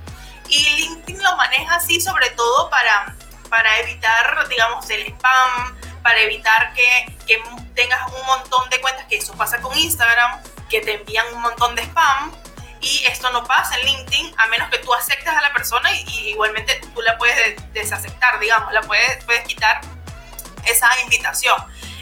Y 0.49 0.59
LinkedIn 0.77 1.23
lo 1.23 1.37
maneja 1.37 1.77
así 1.77 2.01
sobre 2.01 2.31
todo 2.31 2.69
para, 2.71 3.15
para 3.49 3.79
evitar, 3.81 4.49
digamos, 4.49 4.89
el 4.91 5.07
spam, 5.07 5.79
para 6.03 6.21
evitar 6.21 6.73
que, 6.75 7.17
que 7.27 7.43
tengas 7.75 8.01
un 8.13 8.27
montón 8.27 8.69
de 8.71 8.81
cuentas, 8.81 9.07
que 9.07 9.17
eso 9.17 9.35
pasa 9.35 9.61
con 9.61 9.77
Instagram, 9.77 10.43
que 10.69 10.81
te 10.81 10.95
envían 10.95 11.27
un 11.35 11.43
montón 11.43 11.75
de 11.75 11.83
spam 11.83 12.33
y 12.85 13.05
esto 13.07 13.31
no 13.33 13.45
pasa 13.45 13.79
en 13.79 13.87
LinkedIn 13.87 14.35
a 14.37 14.47
menos 14.49 14.69
que 14.69 14.79
tú 14.79 14.93
aceptes 14.93 15.29
a 15.29 15.41
la 15.41 15.53
persona 15.53 15.91
y, 15.93 16.29
igualmente 16.29 16.81
tú 16.95 17.01
la 17.01 17.17
puedes 17.17 17.57
desaceptar, 17.73 18.39
digamos, 18.39 18.73
la 18.73 18.83
puedes, 18.83 19.25
puedes 19.25 19.47
quitar 19.47 19.81
esa 20.67 20.89
invitación. 21.03 21.57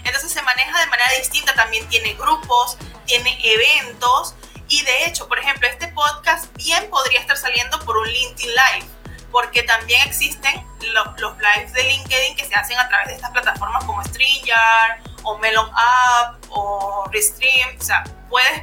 Entonces 0.04 0.32
se 0.32 0.42
maneja 0.42 0.80
de 0.80 0.86
manera 0.86 1.10
distinta, 1.18 1.54
también 1.54 1.88
tiene 1.88 2.14
grupos, 2.14 2.76
tiene 3.06 3.38
eventos 3.42 4.34
y 4.68 4.82
de 4.82 5.04
hecho, 5.06 5.28
por 5.28 5.38
ejemplo, 5.38 5.68
este 5.68 5.88
podcast 5.88 6.52
bien 6.56 6.90
podría 6.90 7.20
estar 7.20 7.36
saliendo 7.36 7.78
por 7.84 7.96
un 7.96 8.08
LinkedIn 8.08 8.50
Live 8.50 8.86
porque 9.30 9.62
también 9.62 10.00
existen 10.06 10.66
los, 10.82 11.20
los 11.20 11.36
lives 11.38 11.72
de 11.72 11.82
LinkedIn 11.82 12.36
que 12.36 12.44
se 12.44 12.54
hacen 12.54 12.78
a 12.78 12.88
través 12.88 13.08
de 13.08 13.14
estas 13.14 13.30
plataformas 13.30 13.84
como 13.84 14.02
StreamYard 14.04 15.00
o 15.22 15.38
Melon 15.38 15.70
App 15.74 16.42
o 16.50 17.08
Restream, 17.12 17.76
o 17.78 17.82
sea, 17.82 18.04
puedes 18.28 18.62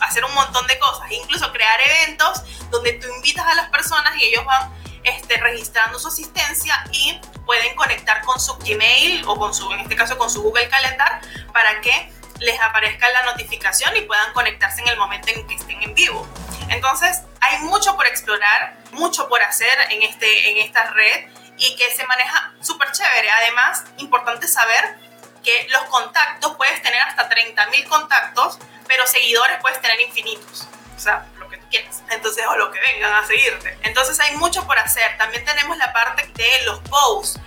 hacer 0.00 0.24
un 0.24 0.34
montón 0.34 0.66
de 0.66 0.78
cosas, 0.78 1.10
incluso 1.10 1.52
crear 1.52 1.80
eventos 1.80 2.42
donde 2.70 2.94
tú 2.94 3.06
invitas 3.16 3.46
a 3.46 3.54
las 3.54 3.68
personas 3.68 4.16
y 4.16 4.24
ellos 4.24 4.44
van 4.44 4.72
este, 5.04 5.36
registrando 5.38 5.98
su 5.98 6.08
asistencia 6.08 6.84
y 6.92 7.20
pueden 7.46 7.74
conectar 7.76 8.22
con 8.22 8.40
su 8.40 8.54
Gmail 8.58 9.24
o 9.26 9.36
con 9.36 9.54
su, 9.54 9.70
en 9.72 9.80
este 9.80 9.96
caso 9.96 10.18
con 10.18 10.30
su 10.30 10.42
Google 10.42 10.68
Calendar 10.68 11.20
para 11.52 11.80
que 11.80 12.12
les 12.40 12.60
aparezca 12.60 13.08
la 13.10 13.22
notificación 13.24 13.96
y 13.96 14.02
puedan 14.02 14.32
conectarse 14.32 14.80
en 14.82 14.88
el 14.88 14.96
momento 14.96 15.28
en 15.28 15.46
que 15.46 15.54
estén 15.54 15.82
en 15.82 15.94
vivo. 15.94 16.26
Entonces, 16.68 17.22
hay 17.40 17.58
mucho 17.60 17.94
por 17.96 18.06
explorar, 18.06 18.76
mucho 18.92 19.28
por 19.28 19.40
hacer 19.42 19.76
en, 19.90 20.02
este, 20.02 20.50
en 20.50 20.58
esta 20.58 20.90
red 20.90 21.26
y 21.58 21.76
que 21.76 21.94
se 21.94 22.06
maneja 22.06 22.52
súper 22.60 22.90
chévere. 22.92 23.30
Además, 23.30 23.84
importante 23.98 24.48
saber 24.48 24.98
que 25.42 25.68
los 25.70 25.82
contactos, 25.84 26.56
puedes 26.56 26.80
tener 26.82 27.00
hasta 27.02 27.28
30.000 27.28 27.88
contactos, 27.88 28.58
pero 28.86 29.06
seguidores 29.06 29.58
puedes 29.60 29.80
tener 29.80 30.00
infinitos. 30.00 30.66
O 30.96 31.00
sea, 31.00 31.26
lo 31.38 31.48
que 31.48 31.56
tú 31.56 31.66
quieras. 31.70 32.02
Entonces, 32.10 32.44
o 32.46 32.56
lo 32.56 32.70
que 32.70 32.80
vengan 32.80 33.12
a 33.12 33.26
seguirte. 33.26 33.76
Entonces, 33.82 34.18
hay 34.20 34.36
mucho 34.36 34.64
por 34.66 34.78
hacer. 34.78 35.16
También 35.18 35.44
tenemos 35.44 35.76
la 35.78 35.92
parte 35.92 36.30
de 36.36 36.64
los 36.64 36.78
posts. 36.80 37.40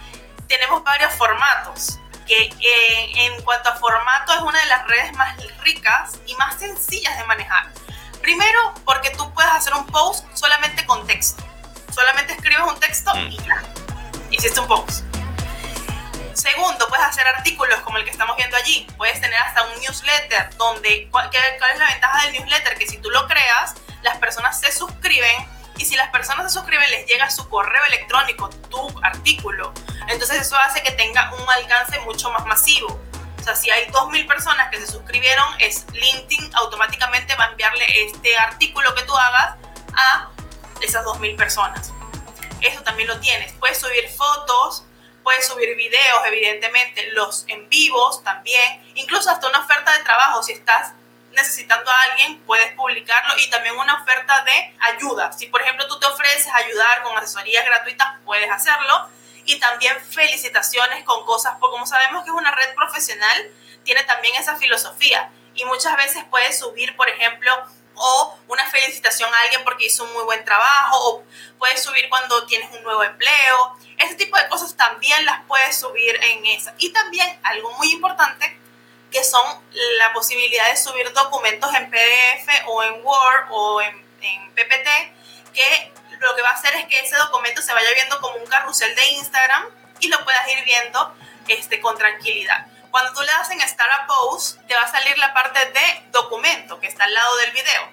Tenemos 0.48 0.84
varios 0.84 1.14
formatos 1.14 2.00
que 2.28 2.44
eh, 2.44 3.12
en 3.16 3.42
cuanto 3.44 3.70
a 3.70 3.76
formato 3.76 4.34
es 4.34 4.42
una 4.42 4.60
de 4.60 4.66
las 4.66 4.88
redes 4.88 5.14
más 5.14 5.36
ricas 5.62 6.20
y 6.26 6.36
más 6.36 6.58
sencillas 6.60 7.18
de 7.18 7.24
manejar. 7.26 7.72
Primero, 8.22 8.74
porque 8.84 9.12
tú 9.12 9.32
puedes 9.34 9.52
hacer 9.52 9.74
un 9.74 9.86
post 9.86 10.26
solamente 10.34 10.86
con 10.86 11.06
texto. 11.06 11.44
Solamente 11.94 12.34
escribes 12.34 12.66
un 12.68 12.80
texto 12.80 13.14
mm. 13.14 13.28
y 13.28 13.38
ya. 13.38 13.64
Hiciste 14.36 14.60
un 14.60 14.68
post. 14.68 15.06
Segundo, 16.34 16.90
puedes 16.90 17.06
hacer 17.06 17.26
artículos 17.26 17.80
como 17.80 17.98
el 17.98 18.04
que 18.04 18.12
estamos 18.12 18.36
viendo 18.36 18.58
allí. 18.58 18.86
Puedes 18.98 19.22
tener 19.22 19.40
hasta 19.40 19.64
un 19.64 19.80
newsletter 19.80 20.54
donde, 20.58 21.08
¿cuál, 21.10 21.30
es 21.34 21.80
la 21.80 21.88
ventaja 21.88 22.24
del 22.24 22.34
newsletter? 22.34 22.78
Que 22.78 22.86
si 22.86 22.98
tú 22.98 23.10
lo 23.12 23.26
creas, 23.28 23.76
las 24.02 24.18
personas 24.18 24.60
se 24.60 24.74
suscriben 24.74 25.48
y 25.78 25.86
si 25.86 25.96
las 25.96 26.10
personas 26.10 26.52
se 26.52 26.60
suscriben 26.60 26.90
les 26.92 27.08
llega 27.08 27.30
su 27.32 27.48
correo 27.48 27.82
electrónico 27.86 28.50
tu 28.70 28.94
artículo. 29.04 29.74
Entonces 30.10 30.42
eso 30.42 30.58
hace 30.58 30.84
que 30.84 30.92
tenga 30.92 31.34
un 31.34 31.50
alcance 31.50 31.98
mucho 32.02 32.30
más 32.32 32.46
masivo. 32.46 33.00
O 33.40 33.44
sea, 33.44 33.56
si 33.56 33.70
hay 33.70 33.88
2.000 33.88 34.28
personas 34.28 34.70
que 34.70 34.82
se 34.82 34.88
suscribieron, 34.88 35.48
es 35.60 35.86
LinkedIn 35.94 36.54
automáticamente 36.56 37.36
va 37.36 37.46
a 37.46 37.48
enviarle 37.52 37.86
este 38.04 38.36
artículo 38.38 38.94
que 38.96 39.04
tú 39.04 39.16
hagas 39.16 39.56
a 39.96 40.30
esas 40.82 41.06
2.000 41.06 41.38
personas. 41.38 41.95
Eso 42.66 42.82
también 42.82 43.08
lo 43.08 43.20
tienes. 43.20 43.54
Puedes 43.54 43.80
subir 43.80 44.10
fotos, 44.10 44.86
puedes 45.24 45.48
subir 45.48 45.76
videos, 45.76 46.26
evidentemente, 46.26 47.12
los 47.12 47.46
en 47.48 47.68
vivos 47.70 48.24
también, 48.24 48.82
incluso 48.96 49.30
hasta 49.30 49.48
una 49.48 49.60
oferta 49.60 49.92
de 49.98 50.04
trabajo, 50.04 50.44
si 50.44 50.54
estás 50.54 50.94
necesitando 51.36 51.92
a 51.92 52.02
alguien, 52.12 52.40
puedes 52.42 52.72
publicarlo 52.74 53.38
y 53.38 53.50
también 53.50 53.78
una 53.78 54.02
oferta 54.02 54.44
de 54.44 54.76
ayuda. 54.94 55.32
Si 55.34 55.48
por 55.48 55.62
ejemplo 55.62 55.88
tú 55.88 56.00
te 56.00 56.08
ofreces 56.08 56.48
ayudar 56.54 57.04
con 57.04 57.18
asesorías 57.18 57.66
gratuitas, 57.66 58.08
puedes 58.24 58.50
hacerlo. 58.50 59.10
Y 59.48 59.60
también 59.60 59.96
felicitaciones 60.10 61.04
con 61.04 61.24
cosas, 61.24 61.54
porque 61.60 61.74
como 61.74 61.86
sabemos 61.86 62.24
que 62.24 62.32
es 62.32 62.36
una 62.36 62.50
red 62.50 62.74
profesional, 62.74 63.52
tiene 63.84 64.04
también 64.04 64.36
esa 64.38 64.56
filosofía. 64.56 65.30
Y 65.54 65.66
muchas 65.66 65.96
veces 65.98 66.24
puedes 66.32 66.58
subir, 66.58 66.96
por 66.96 67.08
ejemplo, 67.10 67.52
o 67.96 68.38
una 68.48 68.66
felicitación 68.70 69.34
a 69.34 69.42
alguien 69.42 69.64
porque 69.64 69.86
hizo 69.86 70.04
un 70.04 70.14
muy 70.14 70.24
buen 70.24 70.44
trabajo, 70.46 71.10
o 71.10 71.24
puedes 71.58 71.82
subir 71.82 72.08
cuando 72.10 72.46
tienes 72.46 72.70
un 72.72 72.84
nuevo 72.84 73.04
empleo. 73.04 73.78
Ese 73.98 74.16
tipo 74.16 74.38
de 74.38 74.48
cosas 74.50 74.76
también 74.76 75.26
las 75.26 75.44
puedes 75.46 75.78
subir 75.78 76.16
en 76.22 76.46
esa. 76.48 76.74
Y 76.78 76.92
también 76.92 77.40
algo 77.44 77.72
muy 77.74 77.92
importante 77.92 78.60
que 79.12 79.24
son 79.24 79.46
la 80.00 80.12
posibilidad 80.14 80.70
de 80.70 80.76
subir 80.76 81.12
documentos 81.14 81.74
en 81.74 81.90
PDF 81.90 82.68
o 82.68 82.84
en 82.84 83.06
Word 83.06 83.46
o 83.50 83.82
en, 83.82 84.06
en 84.22 84.52
PPT, 84.52 84.88
que 85.54 85.94
lo 86.20 86.36
que 86.36 86.42
va 86.42 86.50
a 86.50 86.54
hacer 86.54 86.76
es 86.76 86.86
que 86.88 87.00
ese 87.00 87.16
documento 87.16 87.62
se 87.62 87.74
vaya 87.74 87.90
viendo 87.94 88.20
como 88.20 88.36
un 88.36 88.46
carrusel 88.46 88.94
de 88.96 89.06
Instagram 89.08 89.66
y 90.00 90.08
lo 90.10 90.24
puedas 90.24 90.48
ir 90.50 90.64
viendo 90.66 91.16
este, 91.48 91.80
con 91.80 91.98
tranquilidad. 91.98 92.68
Cuando 92.96 93.12
tú 93.12 93.20
le 93.24 93.28
das 93.28 93.50
en 93.50 93.60
Start 93.60 93.92
a 93.92 94.08
Post, 94.08 94.62
te 94.70 94.74
va 94.74 94.84
a 94.84 94.88
salir 94.88 95.18
la 95.18 95.34
parte 95.34 95.60
de 95.60 96.10
documento 96.12 96.80
que 96.80 96.88
está 96.88 97.04
al 97.04 97.14
lado 97.14 97.36
del 97.36 97.52
video. 97.52 97.90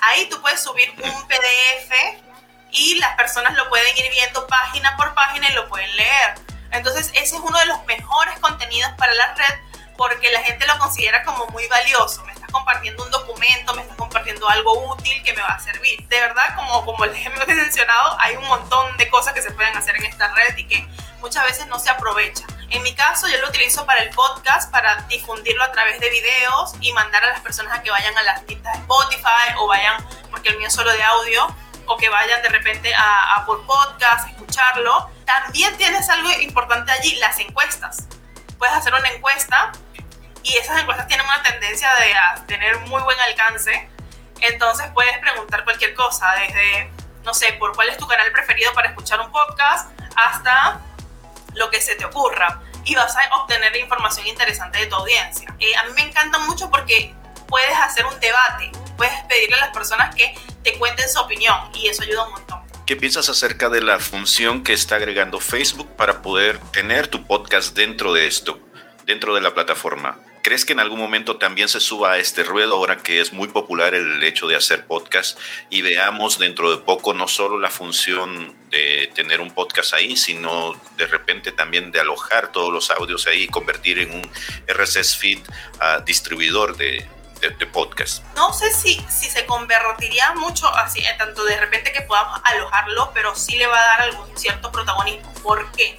Ahí 0.00 0.26
tú 0.30 0.40
puedes 0.40 0.62
subir 0.62 0.90
un 1.02 1.28
PDF 1.28 1.92
y 2.70 2.98
las 2.98 3.14
personas 3.14 3.54
lo 3.56 3.68
pueden 3.68 3.94
ir 3.98 4.10
viendo 4.10 4.46
página 4.46 4.96
por 4.96 5.12
página 5.12 5.50
y 5.50 5.52
lo 5.52 5.68
pueden 5.68 5.94
leer. 5.94 6.36
Entonces 6.70 7.10
ese 7.12 7.36
es 7.36 7.42
uno 7.42 7.58
de 7.58 7.66
los 7.66 7.84
mejores 7.84 8.38
contenidos 8.38 8.90
para 8.96 9.12
la 9.12 9.34
red 9.34 9.54
porque 9.98 10.30
la 10.30 10.40
gente 10.40 10.66
lo 10.66 10.78
considera 10.78 11.22
como 11.24 11.46
muy 11.48 11.66
valioso. 11.68 12.24
Me 12.24 12.32
estás 12.32 12.50
compartiendo 12.50 13.04
un 13.04 13.10
documento, 13.10 13.74
me 13.74 13.82
estás 13.82 13.98
compartiendo 13.98 14.48
algo 14.48 14.92
útil 14.94 15.22
que 15.24 15.34
me 15.34 15.42
va 15.42 15.48
a 15.48 15.60
servir. 15.60 16.08
De 16.08 16.20
verdad, 16.20 16.56
como, 16.56 16.86
como 16.86 17.04
que 17.04 17.22
he 17.22 17.54
mencionado, 17.54 18.16
hay 18.18 18.34
un 18.36 18.46
montón 18.46 18.96
de 18.96 19.10
cosas 19.10 19.34
que 19.34 19.42
se 19.42 19.50
pueden 19.50 19.76
hacer 19.76 19.94
en 19.96 20.06
esta 20.06 20.32
red 20.32 20.56
y 20.56 20.66
que 20.66 20.88
muchas 21.20 21.44
veces 21.44 21.66
no 21.66 21.78
se 21.78 21.90
aprovecha. 21.90 22.46
En 22.70 22.82
mi 22.82 22.94
caso, 22.94 23.26
yo 23.28 23.38
lo 23.38 23.48
utilizo 23.48 23.86
para 23.86 24.02
el 24.02 24.10
podcast, 24.10 24.70
para 24.70 24.96
difundirlo 25.08 25.64
a 25.64 25.72
través 25.72 25.98
de 26.00 26.10
videos 26.10 26.74
y 26.80 26.92
mandar 26.92 27.24
a 27.24 27.30
las 27.30 27.40
personas 27.40 27.78
a 27.78 27.82
que 27.82 27.90
vayan 27.90 28.16
a 28.16 28.22
las 28.22 28.42
listas 28.46 28.74
de 28.74 28.80
Spotify 28.80 29.54
o 29.58 29.66
vayan, 29.66 30.06
porque 30.30 30.50
el 30.50 30.58
mío 30.58 30.68
es 30.68 30.74
solo 30.74 30.92
de 30.92 31.02
audio, 31.02 31.46
o 31.86 31.96
que 31.96 32.10
vayan 32.10 32.42
de 32.42 32.50
repente 32.50 32.94
a, 32.94 33.36
a 33.36 33.46
por 33.46 33.64
podcast, 33.64 34.28
escucharlo. 34.28 35.10
También 35.24 35.76
tienes 35.78 36.08
algo 36.10 36.30
importante 36.40 36.92
allí, 36.92 37.16
las 37.16 37.38
encuestas. 37.38 38.06
Puedes 38.58 38.74
hacer 38.74 38.92
una 38.92 39.08
encuesta 39.08 39.72
y 40.42 40.56
esas 40.56 40.78
encuestas 40.78 41.06
tienen 41.08 41.26
una 41.26 41.42
tendencia 41.42 41.88
de 41.94 42.14
tener 42.46 42.78
muy 42.80 43.02
buen 43.02 43.18
alcance. 43.20 43.88
Entonces 44.40 44.86
puedes 44.92 45.18
preguntar 45.18 45.64
cualquier 45.64 45.94
cosa, 45.94 46.30
desde, 46.32 46.90
no 47.24 47.32
sé, 47.32 47.54
por 47.54 47.74
cuál 47.74 47.88
es 47.88 47.96
tu 47.96 48.06
canal 48.06 48.30
preferido 48.32 48.72
para 48.74 48.88
escuchar 48.88 49.20
un 49.20 49.32
podcast, 49.32 49.90
hasta 50.14 50.80
lo 51.58 51.70
que 51.70 51.80
se 51.80 51.94
te 51.96 52.04
ocurra 52.04 52.62
y 52.84 52.94
vas 52.94 53.14
a 53.16 53.40
obtener 53.40 53.76
información 53.76 54.26
interesante 54.26 54.78
de 54.78 54.86
tu 54.86 54.94
audiencia. 54.94 55.54
Eh, 55.58 55.76
a 55.76 55.84
mí 55.84 55.90
me 55.94 56.02
encanta 56.02 56.38
mucho 56.40 56.70
porque 56.70 57.14
puedes 57.46 57.76
hacer 57.76 58.06
un 58.06 58.18
debate, 58.20 58.70
puedes 58.96 59.20
pedirle 59.28 59.56
a 59.56 59.60
las 59.60 59.70
personas 59.70 60.14
que 60.14 60.34
te 60.62 60.78
cuenten 60.78 61.08
su 61.08 61.20
opinión 61.20 61.56
y 61.74 61.88
eso 61.88 62.02
ayuda 62.02 62.24
un 62.24 62.32
montón. 62.32 62.58
¿Qué 62.86 62.96
piensas 62.96 63.28
acerca 63.28 63.68
de 63.68 63.82
la 63.82 63.98
función 63.98 64.64
que 64.64 64.72
está 64.72 64.96
agregando 64.96 65.40
Facebook 65.40 65.94
para 65.96 66.22
poder 66.22 66.58
tener 66.72 67.08
tu 67.08 67.26
podcast 67.26 67.76
dentro 67.76 68.14
de 68.14 68.26
esto? 68.26 68.58
dentro 69.08 69.34
de 69.34 69.40
la 69.40 69.54
plataforma. 69.54 70.18
¿Crees 70.42 70.64
que 70.64 70.72
en 70.72 70.80
algún 70.80 70.98
momento 70.98 71.36
también 71.36 71.68
se 71.68 71.80
suba 71.80 72.12
a 72.12 72.18
este 72.18 72.42
ruedo 72.42 72.76
ahora 72.76 72.98
que 72.98 73.20
es 73.20 73.32
muy 73.32 73.48
popular 73.48 73.94
el 73.94 74.22
hecho 74.22 74.46
de 74.46 74.56
hacer 74.56 74.86
podcast 74.86 75.38
y 75.70 75.82
veamos 75.82 76.38
dentro 76.38 76.70
de 76.70 76.78
poco 76.78 77.14
no 77.14 77.28
solo 77.28 77.58
la 77.58 77.70
función 77.70 78.56
de 78.70 79.10
tener 79.14 79.40
un 79.40 79.50
podcast 79.50 79.94
ahí, 79.94 80.16
sino 80.16 80.74
de 80.96 81.06
repente 81.06 81.52
también 81.52 81.90
de 81.90 82.00
alojar 82.00 82.52
todos 82.52 82.72
los 82.72 82.90
audios 82.90 83.26
ahí 83.26 83.44
y 83.44 83.48
convertir 83.48 83.98
en 83.98 84.14
un 84.14 84.30
RSS 84.66 85.16
feed 85.16 85.38
uh, 85.38 86.02
distribuidor 86.04 86.76
de, 86.76 87.08
de, 87.40 87.66
podcast. 87.66 88.24
No 88.34 88.52
sé 88.52 88.72
si, 88.72 88.94
si 89.08 89.28
se 89.30 89.46
convertiría 89.46 90.34
mucho 90.34 90.68
así, 90.76 91.04
en 91.04 91.16
tanto 91.18 91.44
de 91.44 91.58
repente 91.58 91.92
que 91.92 92.02
podamos 92.02 92.40
alojarlo, 92.44 93.10
pero 93.14 93.34
sí 93.34 93.56
le 93.56 93.66
va 93.66 93.78
a 93.78 93.86
dar 93.86 94.00
algún 94.02 94.36
cierto 94.36 94.70
protagonismo. 94.72 95.32
¿Por 95.42 95.70
qué? 95.72 95.96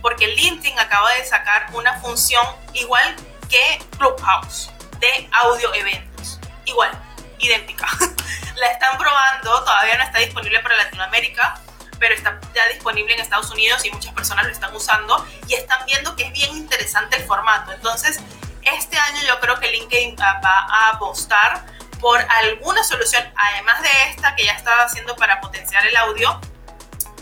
Porque 0.00 0.26
LinkedIn 0.26 0.78
acaba 0.78 1.12
de 1.14 1.24
sacar 1.24 1.68
una 1.72 2.00
función 2.00 2.44
igual 2.74 3.14
que 3.52 3.84
Clubhouse 3.98 4.70
de 4.98 5.28
audio 5.30 5.74
eventos. 5.74 6.40
Igual, 6.64 6.90
idéntica. 7.38 7.86
la 8.56 8.66
están 8.68 8.96
probando, 8.96 9.62
todavía 9.62 9.98
no 9.98 10.04
está 10.04 10.20
disponible 10.20 10.58
para 10.60 10.74
Latinoamérica, 10.76 11.60
pero 11.98 12.14
está 12.14 12.40
ya 12.54 12.66
disponible 12.68 13.12
en 13.12 13.20
Estados 13.20 13.50
Unidos 13.50 13.84
y 13.84 13.90
muchas 13.90 14.14
personas 14.14 14.46
lo 14.46 14.52
están 14.52 14.74
usando 14.74 15.26
y 15.46 15.54
están 15.54 15.84
viendo 15.84 16.16
que 16.16 16.24
es 16.24 16.32
bien 16.32 16.56
interesante 16.56 17.16
el 17.16 17.24
formato. 17.24 17.72
Entonces, 17.72 18.20
este 18.62 18.96
año 18.96 19.20
yo 19.28 19.38
creo 19.40 19.60
que 19.60 19.70
LinkedIn 19.70 20.16
va 20.16 20.40
a 20.42 20.90
apostar 20.94 21.66
por 22.00 22.18
alguna 22.20 22.82
solución, 22.84 23.22
además 23.36 23.82
de 23.82 23.88
esta 24.08 24.34
que 24.34 24.46
ya 24.46 24.52
estaba 24.52 24.84
haciendo 24.84 25.14
para 25.14 25.42
potenciar 25.42 25.86
el 25.86 25.96
audio, 25.98 26.40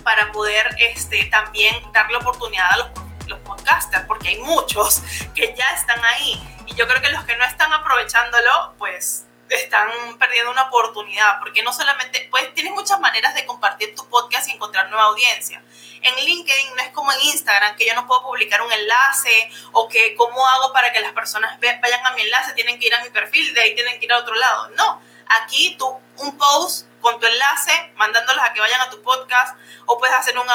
para 0.05 0.31
poder 0.31 0.77
este, 0.79 1.25
también 1.25 1.75
darle 1.93 2.19
oportunidad 2.19 2.71
a 2.71 2.77
los, 2.77 2.89
los 3.31 3.39
podcasters, 3.41 4.05
porque 4.07 4.29
hay 4.29 4.39
muchos 4.39 5.01
que 5.35 5.55
ya 5.57 5.67
están 5.75 6.05
ahí. 6.05 6.41
Y 6.67 6.75
yo 6.75 6.87
creo 6.87 7.01
que 7.01 7.11
los 7.11 7.25
que 7.25 7.37
no 7.37 7.45
están 7.45 7.73
aprovechándolo, 7.73 8.75
pues 8.79 9.27
están 9.49 9.91
perdiendo 10.19 10.51
una 10.51 10.65
oportunidad, 10.65 11.41
porque 11.41 11.63
no 11.63 11.73
solamente, 11.73 12.29
pues 12.31 12.53
tienes 12.55 12.73
muchas 12.73 13.01
maneras 13.01 13.35
de 13.35 13.45
compartir 13.47 13.95
tu 13.95 14.09
podcast 14.09 14.49
y 14.49 14.53
encontrar 14.53 14.89
nueva 14.91 15.07
audiencia. 15.07 15.63
En 16.03 16.15
LinkedIn 16.25 16.77
no 16.77 16.83
es 16.83 16.91
como 16.91 17.13
en 17.13 17.21
Instagram, 17.21 17.77
que 17.77 17.87
yo 17.87 17.95
no 17.95 18.07
puedo 18.07 18.23
publicar 18.23 18.63
un 18.63 18.73
enlace 18.73 19.51
o 19.73 19.89
que 19.89 20.15
cómo 20.15 20.47
hago 20.47 20.73
para 20.73 20.93
que 20.93 21.01
las 21.01 21.13
personas 21.13 21.59
vayan 21.61 22.07
a 22.07 22.13
mi 22.13 22.23
enlace, 22.23 22.53
tienen 22.55 22.79
que 22.79 22.87
ir 22.87 22.95
a 22.95 23.03
mi 23.03 23.11
perfil, 23.11 23.53
de 23.55 23.61
ahí 23.61 23.75
tienen 23.75 23.99
que 23.99 24.07
ir 24.07 24.13
a 24.13 24.19
otro 24.19 24.35
lado. 24.35 24.69
No, 24.77 25.03
aquí 25.31 25.77
tú 25.79 25.99
un 26.19 26.37
post 26.37 26.87
con 27.01 27.19
tu 27.19 27.27
enlace, 27.27 27.93
mandándolos 27.97 28.45
a 28.45 28.53
que 28.53 28.61
vayan 28.61 28.81
a 28.83 28.91
tu 28.91 29.01
podcast, 29.03 29.57
o 29.87 29.99
puedes 29.99 30.15
hacer 30.15 30.39
un 30.39 30.47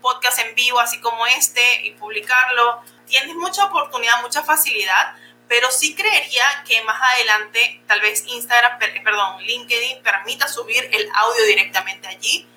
podcast 0.00 0.38
en 0.38 0.54
vivo 0.54 0.80
así 0.80 1.00
como 1.00 1.26
este 1.26 1.82
y 1.84 1.90
publicarlo. 1.92 2.82
Tienes 3.06 3.34
mucha 3.36 3.66
oportunidad, 3.66 4.22
mucha 4.22 4.42
facilidad 4.42 5.14
pero 5.48 5.70
sí 5.70 5.94
creería 5.94 6.44
que 6.66 6.82
más 6.82 7.00
adelante 7.00 7.82
tal 7.86 8.00
vez 8.00 8.24
Instagram, 8.26 8.78
perdón, 8.78 9.42
LinkedIn 9.42 10.02
permita 10.02 10.48
subir 10.48 10.88
el 10.92 11.08
audio 11.14 11.44
directamente 11.44 12.08
allí. 12.08 12.48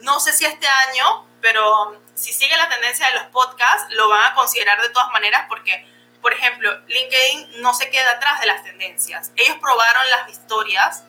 No 0.00 0.18
sé 0.18 0.32
si 0.32 0.44
este 0.44 0.66
año, 0.66 1.26
pero 1.40 2.00
si 2.14 2.32
sigue 2.32 2.56
la 2.56 2.68
tendencia 2.68 3.06
de 3.08 3.14
los 3.14 3.24
podcasts, 3.24 3.86
lo 3.94 4.08
van 4.08 4.32
a 4.32 4.34
considerar 4.34 4.80
de 4.82 4.88
todas 4.90 5.10
maneras 5.12 5.46
porque, 5.48 5.86
por 6.22 6.32
ejemplo, 6.32 6.70
LinkedIn 6.86 7.60
no 7.60 7.74
se 7.74 7.90
queda 7.90 8.12
atrás 8.12 8.40
de 8.40 8.46
las 8.46 8.64
tendencias. 8.64 9.32
Ellos 9.36 9.58
probaron 9.60 10.08
las 10.08 10.30
historias, 10.30 11.02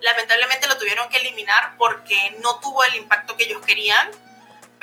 lamentablemente 0.00 0.66
lo 0.66 0.76
tuvieron 0.78 1.08
que 1.10 1.18
eliminar 1.18 1.76
porque 1.78 2.34
no 2.42 2.58
tuvo 2.58 2.82
el 2.84 2.96
impacto 2.96 3.36
que 3.36 3.44
ellos 3.44 3.64
querían 3.64 4.10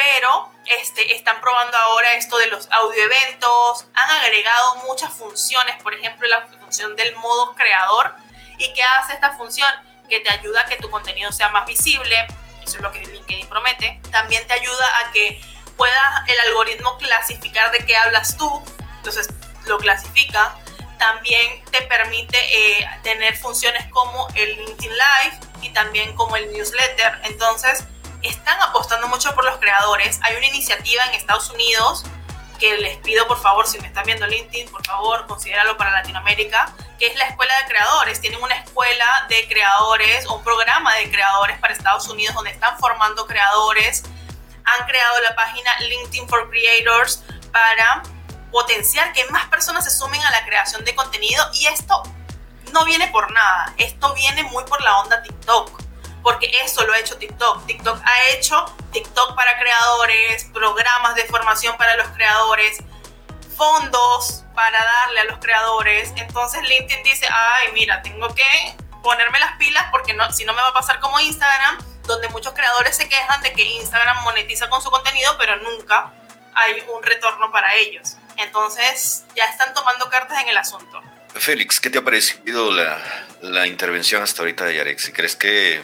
pero 0.02 0.52
este, 0.66 1.16
están 1.16 1.40
probando 1.42 1.78
ahora 1.78 2.14
esto 2.14 2.38
de 2.38 2.48
los 2.48 2.68
audio 2.72 3.04
eventos, 3.04 3.86
han 3.94 4.12
agregado 4.22 4.76
muchas 4.88 5.14
funciones, 5.14 5.82
por 5.84 5.94
ejemplo 5.94 6.28
la 6.28 6.48
función 6.48 6.96
del 6.96 7.16
modo 7.18 7.54
creador. 7.56 8.16
¿Y 8.58 8.74
qué 8.74 8.84
hace 8.84 9.14
esta 9.14 9.34
función? 9.38 9.70
Que 10.10 10.20
te 10.20 10.30
ayuda 10.30 10.62
a 10.62 10.66
que 10.66 10.78
tu 10.78 10.90
contenido 10.90 11.32
sea 11.32 11.50
más 11.50 11.66
visible, 11.66 12.16
eso 12.64 12.78
es 12.78 12.82
lo 12.82 12.92
que 12.92 13.00
LinkedIn 13.00 13.48
promete. 13.48 14.02
También 14.12 14.46
te 14.48 14.54
ayuda 14.54 14.86
a 15.00 15.12
que 15.12 15.42
pueda 15.78 16.26
el 16.28 16.40
algoritmo 16.48 16.98
clasificar 16.98 17.72
de 17.72 17.86
qué 17.86 17.96
hablas 17.96 18.38
tú, 18.38 18.64
entonces 18.98 19.30
lo 19.66 19.78
clasifica. 19.78 20.56
También 20.98 21.64
te 21.72 21.82
permite 21.84 22.38
eh, 22.38 22.88
tener 23.04 23.36
funciones 23.38 23.88
como 23.88 24.28
el 24.36 24.56
LinkedIn 24.58 24.92
Live 24.92 25.40
y 25.62 25.70
también 25.70 26.16
como 26.16 26.36
el 26.36 26.52
newsletter. 26.52 27.20
Entonces, 27.24 27.86
están 28.22 28.62
apostando 28.62 29.08
mucho 29.08 29.34
por 29.34 29.46
los 29.46 29.58
creadores. 29.58 30.20
Hay 30.24 30.36
una 30.36 30.48
iniciativa 30.48 31.04
en 31.06 31.16
Estados 31.16 31.50
Unidos 31.50 32.04
que 32.62 32.78
les 32.78 32.98
pido 32.98 33.28
por 33.28 33.42
favor, 33.42 33.66
si 33.66 33.80
me 33.80 33.88
están 33.88 34.06
viendo 34.06 34.28
LinkedIn, 34.28 34.70
por 34.70 34.86
favor, 34.86 35.26
considéralo 35.26 35.78
para 35.78 35.90
Latinoamérica, 35.90 36.72
que 37.00 37.08
es 37.08 37.16
la 37.16 37.26
Escuela 37.26 37.58
de 37.58 37.66
Creadores. 37.66 38.22
Tienen 38.22 38.42
una 38.42 38.54
escuela 38.54 39.26
de 39.30 39.48
creadores 39.48 40.28
un 40.28 40.44
programa 40.44 40.94
de 40.98 41.10
creadores 41.10 41.58
para 41.58 41.74
Estados 41.74 42.08
Unidos 42.08 42.36
donde 42.36 42.52
están 42.52 42.78
formando 42.78 43.26
creadores. 43.26 44.04
Han 44.64 44.86
creado 44.86 45.22
la 45.28 45.36
página 45.36 45.72
LinkedIn 45.80 46.30
for 46.30 46.52
Creators 46.52 47.24
para 47.52 48.04
potenciar 48.52 49.14
que 49.14 49.26
más 49.26 49.46
personas 49.48 49.84
se 49.84 49.92
sumen 49.92 50.22
a 50.22 50.32
la 50.32 50.46
creación 50.46 50.84
de 50.86 50.94
contenido 50.96 51.44
y 51.54 51.68
esto 51.68 52.04
no 52.72 52.86
viene 52.86 53.08
por 53.08 53.32
nada, 53.32 53.74
esto 53.78 54.14
viene 54.14 54.44
muy 54.44 54.64
por 54.66 54.82
la 54.82 55.00
onda 55.00 55.22
TikTok 55.22 55.82
porque 56.22 56.52
eso 56.64 56.86
lo 56.86 56.94
ha 56.94 57.00
hecho 57.00 57.18
TikTok. 57.18 57.66
TikTok 57.66 58.00
ha 58.04 58.30
hecho 58.34 58.66
TikTok 58.92 59.36
para 59.36 59.58
creadores, 59.58 60.46
programas 60.54 61.16
de 61.16 61.26
formación 61.26 61.76
para 61.78 61.96
los 61.98 62.08
creadores, 62.10 62.78
fondos 63.58 64.44
para 64.54 64.84
darle 64.84 65.22
a 65.22 65.24
los 65.26 65.40
creadores. 65.40 66.14
Entonces 66.18 66.62
LinkedIn 66.64 67.04
dice, 67.04 67.28
ay, 67.32 67.72
mira, 67.74 68.02
tengo 68.02 68.34
que 68.34 68.76
ponerme 69.04 69.40
las 69.40 69.56
pilas 69.58 69.86
porque 69.92 70.14
no, 70.14 70.32
si 70.32 70.46
no 70.46 70.54
me 70.54 70.62
va 70.62 70.70
a 70.70 70.74
pasar 70.74 71.00
como 71.00 71.20
Instagram, 71.20 71.80
donde 72.04 72.30
muchos 72.30 72.54
creadores 72.54 72.96
se 72.96 73.10
quejan 73.10 73.42
de 73.42 73.54
que 73.54 73.64
Instagram 73.64 74.24
monetiza 74.24 74.70
con 74.70 74.82
su 74.82 74.92
contenido, 74.92 75.36
pero 75.40 75.56
nunca 75.58 76.14
hay 76.54 76.84
un 76.94 77.02
retorno 77.02 77.52
para 77.52 77.76
ellos. 77.76 78.18
Entonces 78.44 79.24
ya 79.36 79.46
están 79.46 79.74
tomando 79.74 80.10
cartas 80.10 80.42
en 80.42 80.50
el 80.50 80.58
asunto. 80.58 81.02
Félix, 81.34 81.80
¿qué 81.80 81.90
te 81.90 82.00
ha 82.00 82.04
parecido 82.04 82.72
la, 82.72 83.02
la 83.42 83.68
intervención 83.68 84.22
hasta 84.22 84.42
ahorita 84.42 84.66
de 84.66 84.76
Yarek? 84.76 85.00
Si 85.00 85.12
crees 85.12 85.36
que 85.36 85.82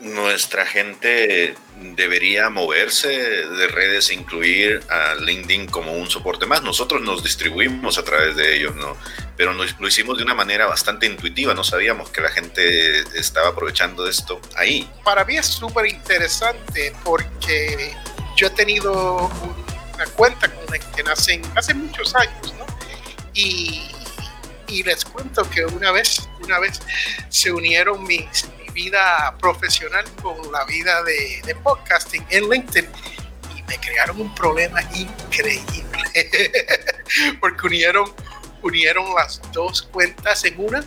nuestra 0.00 0.66
gente 0.66 1.54
debería 1.76 2.50
moverse 2.50 3.08
de 3.08 3.68
redes 3.68 4.10
e 4.10 4.14
incluir 4.14 4.82
a 4.88 5.14
LinkedIn 5.14 5.66
como 5.66 5.92
un 5.92 6.10
soporte 6.10 6.46
más. 6.46 6.62
Nosotros 6.62 7.02
nos 7.02 7.22
distribuimos 7.22 7.98
a 7.98 8.04
través 8.04 8.36
de 8.36 8.56
ellos, 8.56 8.74
¿no? 8.76 8.96
Pero 9.36 9.52
lo 9.52 9.88
hicimos 9.88 10.18
de 10.18 10.24
una 10.24 10.34
manera 10.34 10.66
bastante 10.66 11.06
intuitiva, 11.06 11.54
no 11.54 11.64
sabíamos 11.64 12.10
que 12.10 12.20
la 12.20 12.30
gente 12.30 13.00
estaba 13.18 13.48
aprovechando 13.48 14.06
esto 14.08 14.40
ahí. 14.56 14.90
Para 15.04 15.24
mí 15.24 15.36
es 15.36 15.46
súper 15.46 15.86
interesante 15.86 16.92
porque 17.04 17.94
yo 18.36 18.46
he 18.46 18.50
tenido 18.50 19.30
una 20.00 20.10
cuenta 20.12 20.48
con 20.48 20.64
LinkedIn 20.72 21.08
hace, 21.08 21.42
hace 21.54 21.74
muchos 21.74 22.14
años, 22.14 22.54
¿no? 22.58 22.66
Y, 23.34 23.90
y 24.68 24.82
les 24.82 25.04
cuento 25.04 25.48
que 25.50 25.64
una 25.66 25.90
vez, 25.90 26.28
una 26.42 26.58
vez 26.58 26.80
se 27.28 27.52
unieron 27.52 28.04
mis 28.04 28.46
vida 28.72 29.36
profesional 29.40 30.04
con 30.22 30.52
la 30.52 30.64
vida 30.64 31.02
de, 31.02 31.54
podcasting 31.56 32.24
en 32.30 32.48
LinkedIn 32.48 32.88
y 33.56 33.62
me 33.64 33.76
crearon 33.78 34.20
un 34.20 34.34
problema 34.34 34.80
increíble 34.94 36.00
porque 37.40 37.66
unieron, 37.66 38.14
unieron 38.62 39.12
las 39.16 39.42
dos 39.52 39.82
cuentas 39.82 40.44
en 40.44 40.58
una 40.60 40.84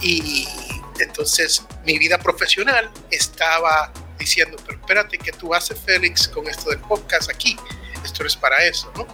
y 0.00 0.48
entonces 0.98 1.64
mi 1.86 1.96
vida 1.96 2.18
profesional 2.18 2.90
estaba 3.10 3.92
diciendo, 4.18 4.56
pero 4.66 4.78
espérate, 4.78 5.16
¿qué 5.16 5.32
tú 5.32 5.54
haces, 5.54 5.78
Félix, 5.80 6.28
con 6.28 6.48
esto 6.48 6.70
del 6.70 6.80
podcast 6.80 7.30
aquí? 7.30 7.56
Esto 8.04 8.24
es 8.24 8.36
para 8.36 8.64
eso, 8.64 8.92
¿no? 8.96 9.06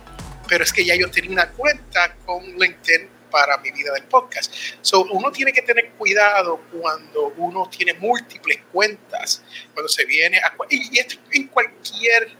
Pero 0.48 0.64
es 0.64 0.72
que 0.72 0.84
ya 0.84 0.94
yo 0.94 1.10
tenía 1.10 1.30
una 1.30 1.50
cuenta 1.50 2.14
con 2.24 2.44
LinkedIn 2.44 3.08
para 3.30 3.58
mi 3.58 3.70
vida 3.70 3.92
del 3.92 4.04
podcast. 4.04 4.52
So, 4.80 5.04
uno 5.04 5.30
tiene 5.30 5.52
que 5.52 5.62
tener 5.62 5.90
cuidado 5.92 6.62
cuando 6.72 7.34
uno 7.36 7.68
tiene 7.68 7.94
múltiples 7.94 8.58
cuentas, 8.72 9.42
cuando 9.74 9.88
se 9.88 10.04
viene 10.06 10.38
a, 10.38 10.54
y 10.70 10.98
esto 10.98 11.16
en 11.32 11.48
cualquier 11.48 12.36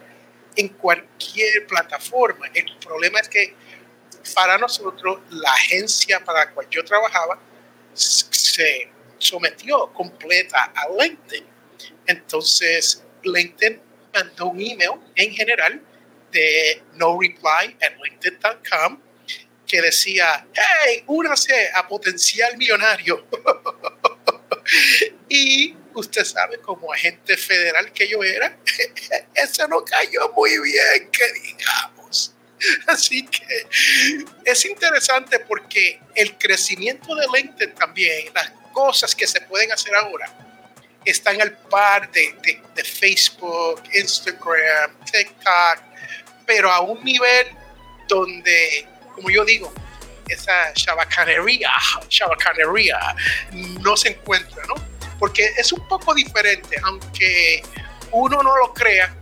en 0.57 0.69
cualquier 0.71 1.67
plataforma. 1.67 2.47
El 2.53 2.67
problema 2.85 3.21
es 3.21 3.29
que 3.29 3.55
para 4.35 4.59
nosotros 4.59 5.21
la 5.31 5.53
agencia 5.53 6.23
para 6.25 6.47
la 6.47 6.51
cual 6.51 6.67
yo 6.69 6.85
trabajaba 6.85 7.39
se 7.95 8.91
sometió 9.19 9.93
completa 9.93 10.73
a 10.75 10.89
LinkedIn. 11.01 11.45
Entonces, 12.07 13.05
LinkedIn 13.23 13.81
mandó 14.13 14.47
un 14.47 14.61
email 14.61 15.01
en 15.15 15.33
general 15.33 15.81
de 16.31 16.83
no 16.95 17.19
reply 17.19 17.77
at 17.83 17.97
linkedin.com 18.03 19.01
que 19.67 19.83
decía, 19.83 20.47
hey, 20.55 21.05
únase 21.07 21.71
a 21.75 21.87
potencial 21.87 22.57
millonario. 22.57 23.27
y 25.29 25.77
usted 25.95 26.25
sabe, 26.25 26.59
como 26.59 26.93
agente 26.93 27.37
federal 27.37 27.93
que 27.93 28.09
yo 28.09 28.25
era, 28.25 28.57
eso 29.35 29.69
no 29.69 29.85
cayó 29.85 30.33
muy 30.35 30.59
bien, 30.59 31.11
que 31.13 31.33
digamos. 31.43 32.35
Así 32.87 33.27
que 33.27 33.67
es 34.45 34.65
interesante 34.65 35.39
porque 35.41 36.01
el 36.15 36.37
crecimiento 36.39 37.15
de 37.15 37.27
LinkedIn 37.33 37.75
también, 37.75 38.33
las 38.35 38.51
cosas 38.73 39.15
que 39.15 39.27
se 39.27 39.41
pueden 39.43 39.71
hacer 39.71 39.95
ahora, 39.95 40.48
están 41.05 41.41
al 41.41 41.53
par 41.53 42.11
de, 42.11 42.35
de, 42.75 42.85
Facebook, 42.85 43.83
Instagram, 43.93 44.93
TikTok, 45.11 45.83
pero 46.47 46.71
a 46.71 46.81
un 46.81 47.03
nivel 47.05 47.47
donde, 48.09 48.87
como 49.15 49.31
yo 49.31 49.45
digo, 49.45 49.73
esa 50.29 50.73
chabacanería, 50.75 51.71
chabacanería 52.09 52.99
no 53.81 53.97
se 53.97 54.11
encuentra, 54.11 54.63
¿no? 54.67 54.75
Porque 55.19 55.47
es 55.57 55.73
un 55.73 55.87
poco 55.89 56.15
diferente, 56.15 56.77
aunque 56.85 57.63
uno 58.13 58.43
no 58.43 58.57
lo 58.57 58.73
crea, 58.73 59.15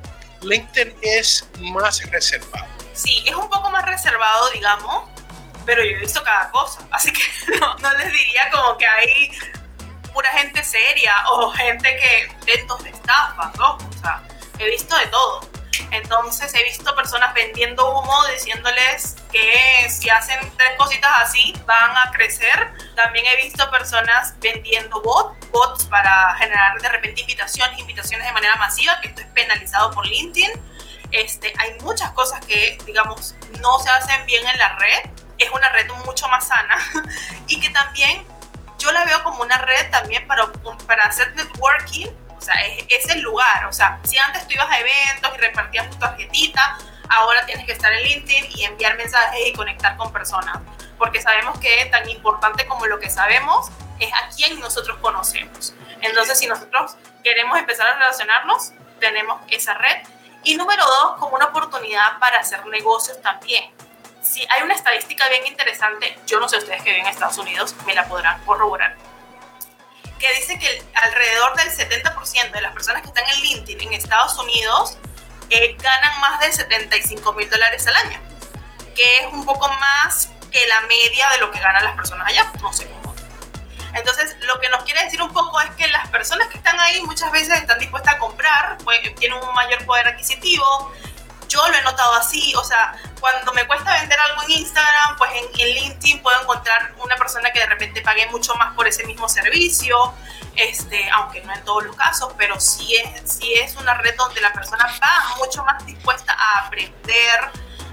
LinkedIn 0.42 0.94
es 1.02 1.48
más 1.60 2.02
reservado. 2.10 2.66
Sí, 2.92 3.22
es 3.26 3.34
un 3.34 3.48
poco 3.48 3.70
más 3.70 3.84
reservado, 3.84 4.50
digamos, 4.50 5.08
pero 5.64 5.84
yo 5.84 5.96
he 5.96 6.00
visto 6.00 6.22
cada 6.22 6.50
cosa, 6.50 6.86
así 6.90 7.12
que 7.12 7.22
no, 7.60 7.76
no 7.78 7.92
les 7.98 8.12
diría 8.12 8.50
como 8.50 8.76
que 8.78 8.86
hay 8.86 9.30
pura 10.16 10.30
gente 10.30 10.64
seria 10.64 11.12
o 11.30 11.50
gente 11.50 11.94
que 11.94 12.34
intentos 12.40 12.82
de 12.82 12.88
estafa, 12.88 13.52
¿no? 13.58 13.74
O 13.74 13.92
sea, 14.00 14.22
he 14.58 14.70
visto 14.70 14.96
de 14.96 15.06
todo. 15.08 15.46
Entonces 15.90 16.54
he 16.54 16.64
visto 16.64 16.96
personas 16.96 17.34
vendiendo 17.34 17.86
humo 17.90 18.26
diciéndoles 18.28 19.16
que 19.30 19.86
si 19.90 20.08
hacen 20.08 20.38
tres 20.56 20.70
cositas 20.78 21.12
así 21.20 21.52
van 21.66 21.94
a 21.94 22.10
crecer. 22.12 22.72
También 22.94 23.26
he 23.26 23.44
visto 23.44 23.70
personas 23.70 24.32
vendiendo 24.40 25.02
bots, 25.02 25.50
bots 25.50 25.84
para 25.84 26.34
generar 26.38 26.80
de 26.80 26.88
repente 26.88 27.20
invitaciones, 27.20 27.78
invitaciones 27.78 28.26
de 28.26 28.32
manera 28.32 28.56
masiva, 28.56 28.98
que 29.02 29.08
esto 29.08 29.20
es 29.20 29.26
penalizado 29.34 29.90
por 29.90 30.06
LinkedIn. 30.06 30.50
Este, 31.10 31.52
hay 31.58 31.78
muchas 31.80 32.10
cosas 32.12 32.42
que, 32.46 32.78
digamos, 32.86 33.34
no 33.60 33.78
se 33.80 33.90
hacen 33.90 34.24
bien 34.24 34.46
en 34.46 34.58
la 34.58 34.78
red. 34.78 35.10
Es 35.36 35.50
una 35.50 35.68
red 35.68 35.86
mucho 36.06 36.26
más 36.28 36.48
sana 36.48 36.78
y 37.48 37.60
que 37.60 37.68
también 37.68 38.26
yo 38.78 38.92
la 38.92 39.04
veo 39.04 39.22
como 39.22 39.42
una 39.42 39.58
red 39.58 39.90
también 39.90 40.26
para, 40.26 40.46
para 40.86 41.04
hacer 41.04 41.34
networking, 41.34 42.08
o 42.36 42.40
sea, 42.40 42.54
es, 42.88 43.08
el 43.08 43.20
lugar, 43.22 43.66
o 43.66 43.72
sea, 43.72 43.98
si 44.04 44.18
antes 44.18 44.46
tú 44.46 44.54
ibas 44.54 44.70
a 44.70 44.78
eventos 44.78 45.32
y 45.34 45.38
repartías 45.38 45.90
tu 45.90 45.98
tarjetita, 45.98 46.78
ahora 47.08 47.46
tienes 47.46 47.66
que 47.66 47.72
estar 47.72 47.92
en 47.92 48.02
LinkedIn 48.02 48.50
y 48.54 48.64
enviar 48.64 48.96
mensajes 48.96 49.40
y 49.46 49.52
conectar 49.52 49.96
con 49.96 50.12
personas, 50.12 50.58
porque 50.98 51.20
sabemos 51.20 51.58
que 51.58 51.86
tan 51.86 52.08
importante 52.08 52.66
como 52.66 52.86
lo 52.86 52.98
que 52.98 53.10
sabemos 53.10 53.70
es 53.98 54.12
a 54.12 54.28
quién 54.34 54.60
nosotros 54.60 54.98
conocemos. 55.00 55.74
Entonces, 56.02 56.38
si 56.38 56.46
nosotros 56.46 56.96
queremos 57.24 57.58
empezar 57.58 57.86
a 57.88 57.94
relacionarnos, 57.94 58.72
tenemos 59.00 59.40
esa 59.48 59.74
red. 59.74 60.02
Y 60.44 60.56
número 60.56 60.84
dos, 60.84 61.16
como 61.18 61.36
una 61.36 61.46
oportunidad 61.46 62.18
para 62.20 62.38
hacer 62.38 62.64
negocios 62.66 63.20
también 63.22 63.64
si 64.26 64.46
hay 64.50 64.62
una 64.62 64.74
estadística 64.74 65.28
bien 65.28 65.46
interesante, 65.46 66.18
yo 66.26 66.40
no 66.40 66.48
sé 66.48 66.58
ustedes 66.58 66.82
que 66.82 66.90
viven 66.90 67.06
en 67.06 67.12
Estados 67.12 67.38
Unidos, 67.38 67.74
me 67.86 67.94
la 67.94 68.08
podrán 68.08 68.42
corroborar, 68.44 68.96
que 70.18 70.32
dice 70.34 70.58
que 70.58 70.82
alrededor 70.94 71.54
del 71.56 71.70
70% 71.70 72.50
de 72.50 72.60
las 72.60 72.72
personas 72.72 73.02
que 73.02 73.08
están 73.08 73.24
en 73.28 73.40
LinkedIn 73.40 73.88
en 73.88 73.94
Estados 73.94 74.36
Unidos 74.38 74.98
eh, 75.50 75.76
ganan 75.78 76.20
más 76.20 76.40
de 76.40 76.52
75 76.52 77.32
mil 77.34 77.48
dólares 77.48 77.86
al 77.86 77.96
año, 77.96 78.20
que 78.94 79.18
es 79.18 79.32
un 79.32 79.44
poco 79.44 79.68
más 79.68 80.30
que 80.50 80.66
la 80.66 80.80
media 80.82 81.28
de 81.30 81.38
lo 81.38 81.50
que 81.50 81.60
ganan 81.60 81.84
las 81.84 81.94
personas 81.94 82.26
allá, 82.28 82.50
no 82.60 82.72
sé 82.72 82.88
cómo. 82.88 83.14
Entonces, 83.94 84.36
lo 84.40 84.60
que 84.60 84.68
nos 84.68 84.82
quiere 84.82 85.04
decir 85.04 85.22
un 85.22 85.32
poco 85.32 85.58
es 85.60 85.70
que 85.70 85.86
las 85.88 86.08
personas 86.08 86.48
que 86.48 86.58
están 86.58 86.78
ahí 86.80 87.00
muchas 87.02 87.30
veces 87.32 87.56
están 87.60 87.78
dispuestas 87.78 88.16
a 88.16 88.18
comprar, 88.18 88.76
pues, 88.84 89.00
tienen 89.14 89.38
un 89.42 89.54
mayor 89.54 89.86
poder 89.86 90.08
adquisitivo, 90.08 90.92
yo 91.48 91.66
lo 91.68 91.74
he 91.74 91.82
notado 91.82 92.14
así, 92.14 92.54
o 92.54 92.64
sea, 92.64 92.94
cuando 93.20 93.52
me 93.52 93.66
cuesta 93.66 93.92
vender 94.00 94.18
algo 94.18 94.42
en 94.44 94.50
Instagram, 94.52 95.16
pues 95.16 95.30
en, 95.34 95.46
LinkedIn 95.56 96.22
puedo 96.22 96.40
encontrar 96.40 96.94
una 97.02 97.16
persona 97.16 97.50
que 97.50 97.60
de 97.60 97.66
repente 97.66 98.00
pague 98.02 98.26
mucho 98.28 98.54
más 98.56 98.74
por 98.74 98.86
ese 98.86 99.04
mismo 99.04 99.28
servicio, 99.28 100.14
este, 100.54 101.08
aunque 101.10 101.42
no 101.42 101.54
en 101.54 101.64
todos 101.64 101.84
los 101.84 101.96
casos, 101.96 102.32
pero 102.36 102.58
sí 102.60 102.96
es, 102.96 103.32
sí 103.32 103.54
es 103.54 103.76
una 103.76 103.94
red 103.94 104.14
donde 104.16 104.40
la 104.40 104.52
persona 104.52 104.86
va 105.02 105.36
mucho 105.38 105.64
más 105.64 105.84
dispuesta 105.86 106.32
a 106.32 106.66
aprender, 106.66 107.40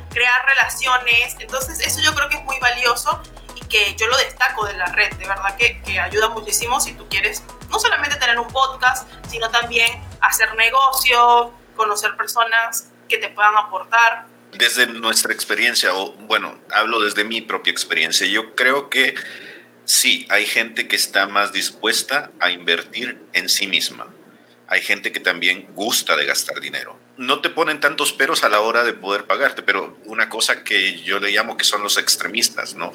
crear 0.10 0.46
relaciones, 0.46 1.36
entonces 1.39 1.80
eso 1.80 2.00
yo 2.02 2.13
creo 2.13 2.30
que 2.30 2.36
es 2.36 2.44
muy 2.44 2.60
valioso 2.60 3.22
y 3.56 3.62
que 3.62 3.96
yo 3.96 4.08
lo 4.08 4.18
destaco 4.18 4.66
de 4.66 4.74
la 4.74 4.86
red, 4.88 5.13
de 5.16 5.28
verdad 5.28 5.56
que, 5.56 5.82
que 5.82 6.00
ayuda 6.00 6.30
muchísimo 6.30 6.80
si 6.80 6.94
tú 6.94 7.08
quieres 7.10 7.44
no 7.70 7.80
solamente 7.80 8.18
tener 8.18 8.39
un 8.39 8.48
podcast, 8.48 9.08
sino 9.30 9.50
también 9.50 10.04
hacer 10.22 10.54
negocios, 10.56 11.50
conocer 11.76 12.16
personas 12.16 12.92
que 13.08 13.18
te 13.18 13.30
puedan 13.30 13.56
aportar. 13.56 14.26
Desde 14.54 14.88
nuestra 14.88 15.34
experiencia, 15.34 15.96
o 15.96 16.13
bueno, 16.13 16.60
hablo 16.72 17.00
desde 17.02 17.24
mi 17.24 17.42
propia 17.42 17.72
experiencia, 17.72 18.28
yo 18.28 18.56
creo 18.56 18.89
que 18.89 19.16
sí, 19.86 20.28
hay 20.30 20.46
gente 20.46 20.88
que 20.88 20.96
está 20.96 21.28
más 21.28 21.52
dispuesta 21.54 22.32
a 22.39 22.52
invertir 22.52 23.20
en 23.34 23.50
sí 23.50 23.68
misma. 23.68 24.08
Hay 24.68 24.82
gente 24.82 25.12
que 25.12 25.20
también 25.20 25.68
gusta 25.74 26.16
de 26.16 26.26
gastar 26.26 26.60
dinero. 26.60 26.98
No 27.18 27.42
te 27.42 27.50
ponen 27.50 27.80
tantos 27.80 28.13
peros 28.13 28.44
a 28.44 28.50
la 28.50 28.62
hora 28.62 28.84
de 28.84 28.94
poder 28.94 29.26
pagarte, 29.26 29.62
pero 29.62 29.98
una 30.06 30.30
cosa 30.30 30.63
que 30.63 31.00
yo 31.02 31.20
le 31.20 31.32
llamo 31.32 31.58
que 31.58 31.63
son 31.63 31.84
los 31.84 31.98
extremistas, 31.98 32.76
¿no? 32.76 32.92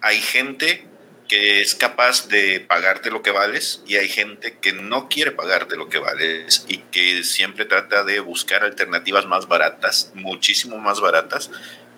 Hay 0.00 0.20
gente 0.20 0.86
que 1.28 1.60
es 1.60 1.74
capaz 1.74 2.28
de 2.28 2.60
pagarte 2.60 3.10
lo 3.10 3.22
que 3.22 3.30
vales 3.30 3.82
y 3.86 3.96
hay 3.96 4.08
gente 4.08 4.58
que 4.60 4.72
no 4.72 5.08
quiere 5.08 5.32
pagarte 5.32 5.76
lo 5.76 5.88
que 5.88 5.98
vales 5.98 6.64
y 6.68 6.78
que 6.78 7.24
siempre 7.24 7.64
trata 7.64 8.04
de 8.04 8.20
buscar 8.20 8.62
alternativas 8.62 9.26
más 9.26 9.48
baratas, 9.48 10.12
muchísimo 10.14 10.78
más 10.78 11.00
baratas, 11.00 11.50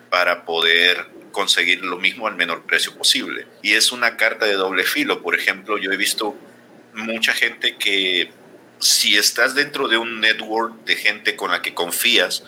para 0.09 0.45
poder 0.45 1.05
conseguir 1.31 1.83
lo 1.85 1.97
mismo 1.97 2.27
al 2.27 2.35
menor 2.35 2.63
precio 2.63 2.95
posible. 2.95 3.45
Y 3.61 3.73
es 3.73 3.91
una 3.91 4.17
carta 4.17 4.45
de 4.45 4.53
doble 4.53 4.83
filo. 4.83 5.21
Por 5.21 5.35
ejemplo, 5.35 5.77
yo 5.77 5.91
he 5.91 5.97
visto 5.97 6.35
mucha 6.93 7.33
gente 7.33 7.77
que 7.77 8.31
si 8.79 9.17
estás 9.17 9.53
dentro 9.53 9.87
de 9.87 9.97
un 9.97 10.19
network 10.19 10.85
de 10.85 10.95
gente 10.95 11.35
con 11.35 11.51
la 11.51 11.61
que 11.61 11.75
confías, 11.75 12.43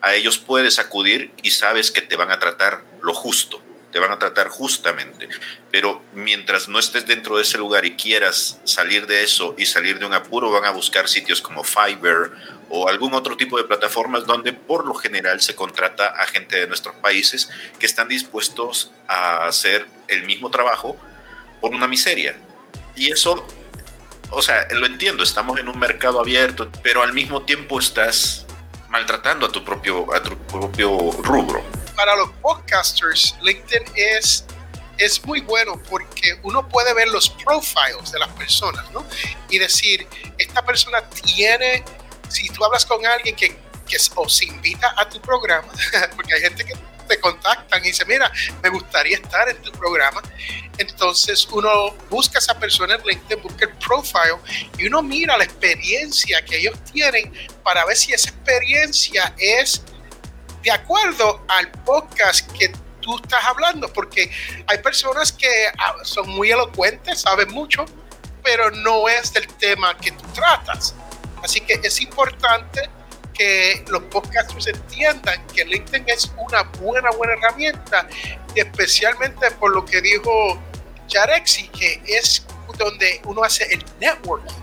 a 0.00 0.14
ellos 0.14 0.38
puedes 0.38 0.78
acudir 0.78 1.30
y 1.42 1.50
sabes 1.50 1.90
que 1.90 2.00
te 2.00 2.16
van 2.16 2.30
a 2.30 2.38
tratar 2.38 2.82
lo 3.02 3.12
justo 3.14 3.62
te 3.92 3.98
van 3.98 4.10
a 4.10 4.18
tratar 4.18 4.48
justamente. 4.48 5.28
Pero 5.70 6.02
mientras 6.14 6.68
no 6.68 6.78
estés 6.78 7.06
dentro 7.06 7.36
de 7.36 7.42
ese 7.42 7.58
lugar 7.58 7.84
y 7.84 7.94
quieras 7.94 8.58
salir 8.64 9.06
de 9.06 9.22
eso 9.22 9.54
y 9.58 9.66
salir 9.66 9.98
de 9.98 10.06
un 10.06 10.14
apuro, 10.14 10.50
van 10.50 10.64
a 10.64 10.70
buscar 10.70 11.08
sitios 11.08 11.40
como 11.40 11.62
Fiverr 11.62 12.32
o 12.70 12.88
algún 12.88 13.12
otro 13.12 13.36
tipo 13.36 13.58
de 13.58 13.64
plataformas 13.64 14.26
donde 14.26 14.54
por 14.54 14.86
lo 14.86 14.94
general 14.94 15.40
se 15.42 15.54
contrata 15.54 16.06
a 16.06 16.26
gente 16.26 16.58
de 16.58 16.66
nuestros 16.66 16.96
países 16.96 17.50
que 17.78 17.86
están 17.86 18.08
dispuestos 18.08 18.90
a 19.06 19.46
hacer 19.46 19.86
el 20.08 20.24
mismo 20.24 20.50
trabajo 20.50 20.96
por 21.60 21.72
una 21.72 21.86
miseria. 21.86 22.34
Y 22.96 23.12
eso, 23.12 23.46
o 24.30 24.40
sea, 24.40 24.66
lo 24.72 24.86
entiendo, 24.86 25.22
estamos 25.22 25.60
en 25.60 25.68
un 25.68 25.78
mercado 25.78 26.18
abierto, 26.18 26.70
pero 26.82 27.02
al 27.02 27.12
mismo 27.12 27.42
tiempo 27.42 27.78
estás 27.78 28.46
maltratando 28.88 29.46
a 29.46 29.52
tu 29.52 29.62
propio, 29.64 30.12
a 30.14 30.22
tu 30.22 30.36
propio 30.38 31.12
rubro 31.22 31.81
para 32.04 32.16
los 32.16 32.30
podcasters, 32.42 33.36
LinkedIn 33.42 33.84
es, 33.94 34.44
es 34.98 35.24
muy 35.24 35.40
bueno 35.40 35.80
porque 35.88 36.36
uno 36.42 36.68
puede 36.68 36.92
ver 36.94 37.06
los 37.06 37.30
profiles 37.30 38.10
de 38.10 38.18
las 38.18 38.28
personas, 38.30 38.90
¿no? 38.90 39.06
Y 39.48 39.60
decir, 39.60 40.08
esta 40.36 40.64
persona 40.64 41.08
tiene, 41.10 41.84
si 42.28 42.48
tú 42.48 42.64
hablas 42.64 42.84
con 42.84 43.06
alguien 43.06 43.36
que, 43.36 43.56
que 43.86 43.96
o 44.16 44.28
se 44.28 44.46
invita 44.46 44.92
a 44.96 45.08
tu 45.08 45.20
programa, 45.20 45.68
porque 46.16 46.34
hay 46.34 46.40
gente 46.40 46.64
que 46.64 46.74
te 47.06 47.20
contactan 47.20 47.80
y 47.84 47.88
dice, 47.88 48.04
mira, 48.04 48.32
me 48.64 48.68
gustaría 48.70 49.18
estar 49.18 49.48
en 49.48 49.62
tu 49.62 49.70
programa. 49.70 50.20
Entonces 50.78 51.46
uno 51.52 51.94
busca 52.10 52.38
a 52.38 52.40
esa 52.40 52.58
persona 52.58 52.96
en 52.96 53.02
LinkedIn, 53.06 53.44
busca 53.44 53.66
el 53.66 53.76
profile 53.76 54.38
y 54.76 54.88
uno 54.88 55.02
mira 55.04 55.38
la 55.38 55.44
experiencia 55.44 56.44
que 56.44 56.56
ellos 56.56 56.76
tienen 56.92 57.32
para 57.62 57.84
ver 57.84 57.96
si 57.96 58.12
esa 58.12 58.30
experiencia 58.30 59.32
es 59.38 59.84
de 60.62 60.70
acuerdo 60.70 61.44
al 61.48 61.70
podcast 61.84 62.50
que 62.52 62.72
tú 63.00 63.16
estás 63.16 63.44
hablando, 63.44 63.92
porque 63.92 64.30
hay 64.66 64.78
personas 64.78 65.32
que 65.32 65.48
ah, 65.78 65.96
son 66.04 66.28
muy 66.30 66.50
elocuentes, 66.50 67.20
saben 67.20 67.50
mucho, 67.52 67.84
pero 68.42 68.70
no 68.70 69.08
es 69.08 69.32
del 69.32 69.46
tema 69.46 69.96
que 69.96 70.12
tú 70.12 70.24
tratas. 70.34 70.94
Así 71.42 71.60
que 71.60 71.80
es 71.82 72.00
importante 72.00 72.88
que 73.34 73.84
los 73.88 74.02
podcasters 74.04 74.68
entiendan 74.68 75.44
que 75.48 75.64
LinkedIn 75.64 76.08
es 76.08 76.30
una 76.36 76.62
buena, 76.80 77.10
buena 77.10 77.34
herramienta, 77.34 78.06
especialmente 78.54 79.50
por 79.52 79.74
lo 79.74 79.84
que 79.84 80.00
dijo 80.00 80.60
Jarexi, 81.10 81.68
que 81.68 82.02
es 82.06 82.46
donde 82.78 83.20
uno 83.24 83.42
hace 83.42 83.64
el 83.72 83.84
networking 84.00 84.54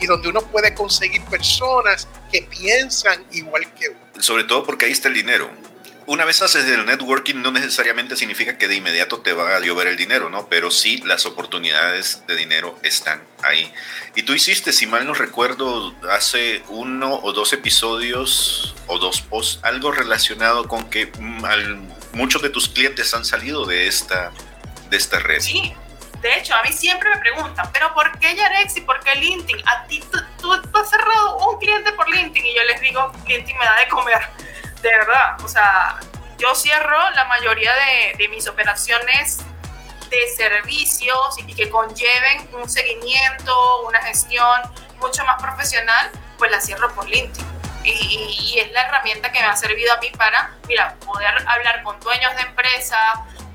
y 0.00 0.06
donde 0.06 0.28
uno 0.28 0.40
puede 0.40 0.74
conseguir 0.74 1.22
personas 1.26 2.08
que 2.30 2.42
piensan 2.42 3.24
igual 3.32 3.72
que 3.74 3.90
uno. 3.90 4.01
Sobre 4.18 4.44
todo 4.44 4.64
porque 4.64 4.86
ahí 4.86 4.92
está 4.92 5.08
el 5.08 5.14
dinero. 5.14 5.50
Una 6.06 6.24
vez 6.24 6.42
haces 6.42 6.66
el 6.66 6.84
networking 6.84 7.36
no 7.36 7.52
necesariamente 7.52 8.16
significa 8.16 8.58
que 8.58 8.66
de 8.66 8.74
inmediato 8.74 9.20
te 9.20 9.32
va 9.32 9.56
a 9.56 9.60
llover 9.60 9.86
el 9.86 9.96
dinero, 9.96 10.30
¿no? 10.30 10.48
Pero 10.48 10.70
sí 10.72 10.98
las 11.04 11.26
oportunidades 11.26 12.24
de 12.26 12.34
dinero 12.34 12.76
están 12.82 13.22
ahí. 13.42 13.72
Y 14.16 14.24
tú 14.24 14.34
hiciste, 14.34 14.72
si 14.72 14.86
mal 14.86 15.06
no 15.06 15.14
recuerdo, 15.14 15.94
hace 16.10 16.62
uno 16.68 17.20
o 17.22 17.32
dos 17.32 17.52
episodios, 17.52 18.74
o 18.88 18.98
dos 18.98 19.20
posts, 19.20 19.60
algo 19.62 19.92
relacionado 19.92 20.66
con 20.66 20.90
que 20.90 21.06
mm, 21.06 22.16
muchos 22.16 22.42
de 22.42 22.50
tus 22.50 22.68
clientes 22.68 23.14
han 23.14 23.24
salido 23.24 23.64
de 23.64 23.86
esta, 23.86 24.32
de 24.90 24.96
esta 24.96 25.20
red. 25.20 25.40
Sí, 25.40 25.72
de 26.22 26.38
hecho, 26.38 26.54
a 26.54 26.62
mí 26.62 26.72
siempre 26.72 27.10
me 27.10 27.16
preguntan, 27.16 27.68
pero 27.72 27.92
¿por 27.94 28.16
qué 28.20 28.36
Yarex 28.36 28.76
y 28.76 28.82
por 28.82 29.00
qué 29.00 29.16
LinkedIn? 29.16 29.60
A 29.68 29.84
ti 29.86 30.00
tú, 30.40 30.52
has 30.52 30.88
cerrado 30.88 31.36
un 31.48 31.58
cliente 31.58 31.92
por 31.92 32.08
LinkedIn 32.08 32.46
y 32.46 32.54
yo 32.54 32.62
les 32.62 32.80
digo, 32.80 33.10
LinkedIn 33.26 33.58
me 33.58 33.64
da 33.64 33.76
de 33.80 33.88
comer, 33.88 34.28
de 34.82 34.88
verdad. 34.88 35.36
O 35.42 35.48
sea, 35.48 35.98
yo 36.38 36.54
cierro 36.54 37.10
la 37.10 37.24
mayoría 37.24 37.72
de, 38.16 38.28
mis 38.28 38.46
operaciones 38.46 39.38
de 40.10 40.28
servicios 40.36 41.38
y 41.44 41.54
que 41.54 41.68
conlleven 41.68 42.48
un 42.52 42.68
seguimiento, 42.68 43.82
una 43.82 44.00
gestión 44.02 44.62
mucho 45.00 45.24
más 45.24 45.42
profesional, 45.42 46.08
pues 46.38 46.52
la 46.52 46.60
cierro 46.60 46.94
por 46.94 47.08
LinkedIn. 47.08 47.46
Y, 47.84 48.60
es 48.60 48.70
la 48.70 48.82
herramienta 48.82 49.32
que 49.32 49.40
me 49.40 49.46
ha 49.46 49.56
servido 49.56 49.92
a 49.92 49.96
mí 49.96 50.08
para, 50.16 50.52
mira, 50.68 50.94
poder 51.04 51.34
hablar 51.48 51.82
con 51.82 51.98
dueños 51.98 52.32
de 52.36 52.42
empresa, 52.42 52.96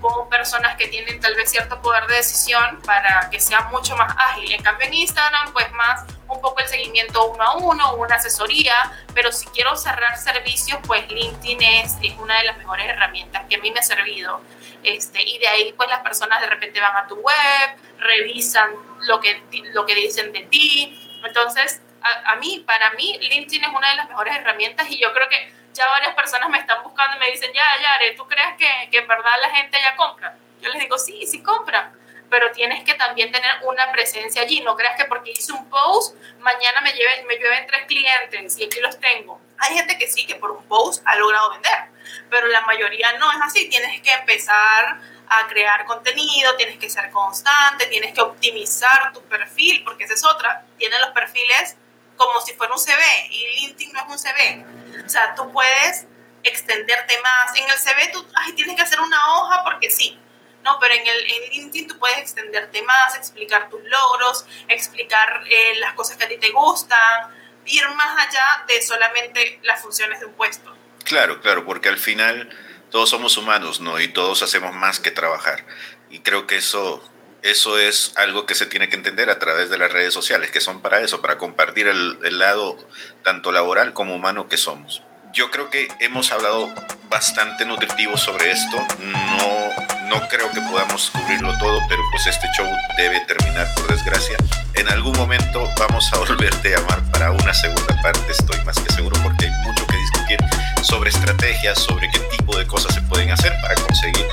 con 0.02 0.30
personas 0.30 0.76
que 0.78 0.88
tienen 0.88 1.20
tal 1.20 1.36
vez 1.36 1.50
cierto 1.50 1.82
poder 1.82 2.06
de 2.08 2.16
decisión 2.16 2.82
para 2.86 3.30
que 3.30 3.40
sea 3.40 3.62
mucho 3.72 3.96
más 3.96 4.14
ágil. 4.18 4.52
En 4.52 4.62
cambio 4.62 4.88
en 4.88 4.94
Instagram, 4.94 5.52
pues 5.54 5.72
más 5.74 6.06
un 6.28 6.42
poco 6.42 6.60
el 6.60 6.68
seguimiento 6.68 7.26
uno 7.26 7.44
a 7.44 7.58
uno, 7.58 7.96
una 7.96 8.16
asesoría, 8.16 8.76
pero 9.14 9.32
si 9.32 9.46
quiero 9.48 9.76
cerrar 9.76 10.18
servicios, 10.18 10.80
pues 10.86 11.10
LinkedIn 11.10 11.62
es, 11.62 11.96
es 12.02 12.18
una 12.18 12.38
de 12.40 12.46
las 12.46 12.58
mejores 12.58 12.88
herramientas 12.88 13.44
que 13.50 13.56
a 13.56 13.60
mí 13.60 13.72
me 13.72 13.80
ha 13.80 13.84
servido. 13.84 14.42
Este, 14.84 15.22
y 15.22 15.40
de 15.40 15.48
ahí 15.48 15.74
pues 15.74 15.90
las 15.90 16.02
personas 16.02 16.40
de 16.42 16.48
repente 16.48 16.80
van 16.80 16.96
a 16.96 17.08
tu 17.08 17.16
web, 17.16 17.70
revisan 18.00 18.70
lo 19.08 19.20
que, 19.20 19.42
lo 19.74 19.86
que 19.86 19.96
dicen 19.96 20.32
de 20.32 20.42
ti. 20.42 21.20
Entonces, 21.26 21.82
a, 22.26 22.36
mí, 22.38 22.64
para 22.66 22.92
mí, 22.92 23.18
LinkedIn 23.20 23.64
es 23.64 23.70
una 23.76 23.90
de 23.90 23.96
las 23.96 24.08
mejores 24.08 24.36
herramientas 24.36 24.90
y 24.90 24.98
yo 24.98 25.12
creo 25.14 25.28
que 25.30 25.52
ya 25.78 25.88
varias 25.88 26.16
personas 26.16 26.50
me 26.50 26.58
están 26.58 26.84
buscando 26.84 27.18
y 27.18 27.20
me 27.20 27.32
dicen, 27.32 27.52
ya, 27.54 27.64
Yare, 27.82 28.14
¿tú 28.16 28.28
crees 28.28 28.56
que, 28.58 28.90
que 28.90 28.98
en 28.98 29.08
verdad 29.08 29.32
la 29.42 29.50
gente 29.52 29.78
ya 29.82 29.96
compra? 29.96 30.36
Yo 30.62 30.70
les 30.70 30.80
digo, 30.80 30.98
sí, 30.98 31.26
sí 31.28 31.44
compra, 31.44 31.92
pero 32.30 32.52
tienes 32.52 32.84
que 32.84 32.96
también 32.96 33.32
tener 33.32 33.52
una 33.64 33.92
presencia 33.92 34.42
allí. 34.42 34.62
No 34.62 34.76
creas 34.76 34.98
que 34.98 35.06
porque 35.06 35.32
hice 35.32 35.52
un 35.54 35.70
post, 35.70 36.16
mañana 36.40 36.82
me, 36.82 36.92
lleven, 36.94 37.26
me 37.28 37.38
llueven 37.38 37.68
tres 37.68 37.86
clientes 37.86 38.58
y 38.58 38.66
aquí 38.66 38.80
los 38.80 39.00
tengo. 39.00 39.40
Hay 39.60 39.76
gente 39.76 39.98
que 39.98 40.08
sí, 40.08 40.26
que 40.26 40.36
por 40.36 40.52
un 40.52 40.64
post 40.66 41.04
ha 41.06 41.16
logrado 41.16 41.52
vender, 41.52 41.90
pero 42.30 42.48
la 42.48 42.62
mayoría 42.62 43.14
no 43.14 43.32
es 43.32 43.38
así. 43.44 43.70
Tienes 43.70 44.02
que 44.02 44.12
empezar 44.12 45.00
a 45.30 45.48
crear 45.48 45.86
contenido, 45.86 46.56
tienes 46.56 46.78
que 46.78 46.90
ser 46.90 47.10
constante, 47.12 47.88
tienes 47.88 48.14
que 48.14 48.22
optimizar 48.22 49.14
tu 49.14 49.22
perfil, 49.24 49.84
porque 49.84 50.06
esa 50.06 50.14
es 50.14 50.26
otra. 50.26 50.64
Tienen 50.78 51.00
los 51.02 51.12
perfiles 51.12 51.78
como 52.18 52.42
si 52.42 52.54
fuera 52.54 52.74
un 52.74 52.80
CV 52.80 53.02
y 53.30 53.62
LinkedIn 53.62 53.94
no 53.94 54.00
es 54.02 54.08
un 54.08 54.20
CV. 54.20 54.66
O 55.06 55.10
sea, 55.10 55.36
tú 55.36 55.52
puedes 55.52 56.06
extenderte 56.44 57.20
más. 57.22 57.56
En 57.56 57.70
el 57.70 57.78
CV 57.78 58.12
tú 58.12 58.26
ay, 58.36 58.54
tienes 58.54 58.76
que 58.76 58.82
hacer 58.82 59.00
una 59.00 59.36
hoja 59.36 59.64
porque 59.64 59.90
sí. 59.90 60.20
No, 60.64 60.78
pero 60.80 60.94
en, 60.96 61.08
el, 61.08 61.32
en 61.32 61.50
LinkedIn 61.52 61.88
tú 61.88 61.98
puedes 61.98 62.18
extenderte 62.18 62.82
más, 62.82 63.16
explicar 63.16 63.70
tus 63.70 63.82
logros, 63.84 64.46
explicar 64.68 65.44
eh, 65.50 65.76
las 65.80 65.94
cosas 65.94 66.18
que 66.18 66.26
a 66.26 66.28
ti 66.28 66.38
te 66.38 66.52
gustan, 66.52 67.32
ir 67.66 67.88
más 67.90 68.28
allá 68.28 68.66
de 68.68 68.82
solamente 68.82 69.60
las 69.64 69.82
funciones 69.82 70.20
de 70.20 70.26
un 70.26 70.34
puesto. 70.34 70.76
Claro, 71.06 71.42
claro, 71.42 71.66
porque 71.66 71.88
al 71.88 71.98
final 71.98 72.50
todos 72.92 73.10
somos 73.10 73.38
humanos, 73.38 73.80
¿no? 73.80 74.00
Y 74.00 74.10
todos 74.10 74.42
hacemos 74.42 74.74
más 74.74 75.00
que 75.00 75.12
trabajar. 75.12 75.66
Y 76.10 76.20
creo 76.20 76.48
que 76.48 76.58
eso 76.58 77.02
eso 77.44 77.78
es 77.80 78.14
algo 78.16 78.46
que 78.46 78.56
se 78.56 78.66
tiene 78.66 78.90
que 78.90 78.96
entender 78.96 79.30
a 79.30 79.40
través 79.40 79.70
de 79.70 79.78
las 79.78 79.92
redes 79.92 80.14
sociales, 80.14 80.52
que 80.52 80.62
son 80.62 80.82
para 80.82 81.02
eso, 81.02 81.22
para 81.22 81.38
compartir 81.38 81.88
el, 81.88 82.40
lado 82.40 82.78
tanto 83.24 83.52
laboral 83.52 83.94
como 83.94 84.16
humano 84.16 84.48
que 84.48 84.58
somos. 84.58 85.04
Yo 85.34 85.52
creo 85.52 85.70
que 85.70 85.88
hemos 86.00 86.32
hablado 86.32 86.74
bastante 87.10 87.66
nutritivo 87.66 88.18
sobre 88.18 88.52
esto. 88.52 88.78
No, 89.00 90.10
no 90.10 90.28
creo 90.30 90.50
que 90.52 90.62
podamos 90.62 91.12
cubrirlo 91.12 91.58
todo, 91.60 91.80
pero 91.88 92.02
pues 92.12 92.28
este 92.28 92.48
show 92.56 92.68
debe 92.98 93.20
terminar 93.22 93.68
por 93.76 93.88
desgracia. 93.88 94.38
En 94.74 94.88
algún 94.90 95.16
momento 95.18 95.70
vamos 95.78 96.12
a 96.14 96.18
volverte 96.20 96.74
a 96.74 96.80
llamar 96.80 97.04
para 97.12 97.32
una 97.32 97.54
segunda 97.54 98.00
parte, 98.02 98.32
estoy 98.32 98.64
más 98.66 98.80
que 98.80 98.92
seguro, 98.94 99.16
porque 99.22 99.46
hay 99.46 99.52
mucho 99.64 99.86
que 99.88 99.98
discutir 99.98 100.40
sobre 100.84 101.10
estrategias, 101.10 101.80
sobre 101.80 102.10
qué 102.10 102.20
tipo 102.38 102.58
de 102.58 102.66
cosas 102.66 102.94
se 102.94 103.02
pueden 103.02 103.32
hacer 103.32 103.54
para 103.62 103.76
conseguir 103.76 104.26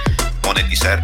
monetizar 0.43 1.03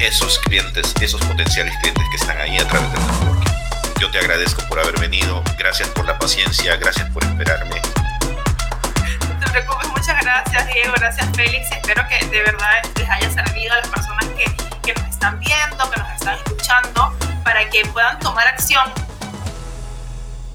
esos 0.00 0.38
clientes, 0.40 0.94
esos 1.00 1.20
potenciales 1.22 1.74
clientes 1.78 2.04
que 2.10 2.16
están 2.16 2.38
ahí 2.40 2.58
a 2.58 2.66
través 2.66 2.90
del 2.92 3.00
networking. 3.00 3.52
Yo 4.00 4.10
te 4.10 4.18
agradezco 4.18 4.62
por 4.68 4.80
haber 4.80 4.98
venido, 4.98 5.42
gracias 5.58 5.88
por 5.90 6.04
la 6.04 6.18
paciencia, 6.18 6.76
gracias 6.76 7.08
por 7.10 7.24
esperarme. 7.24 7.80
No 9.28 9.38
te 9.40 9.50
preocupes, 9.50 9.88
muchas 9.88 10.20
gracias 10.20 10.66
Diego, 10.66 10.92
gracias 10.96 11.28
Félix, 11.34 11.70
espero 11.72 12.06
que 12.08 12.26
de 12.26 12.42
verdad 12.42 12.82
les 12.96 13.08
haya 13.08 13.30
servido 13.30 13.72
a 13.72 13.76
las 13.78 13.88
personas 13.88 14.26
que, 14.36 14.44
que 14.82 14.94
nos 15.00 15.08
están 15.08 15.38
viendo, 15.40 15.90
que 15.90 16.00
nos 16.00 16.12
están 16.12 16.34
escuchando, 16.34 17.16
para 17.44 17.68
que 17.70 17.84
puedan 17.86 18.18
tomar 18.18 18.46
acción 18.48 18.92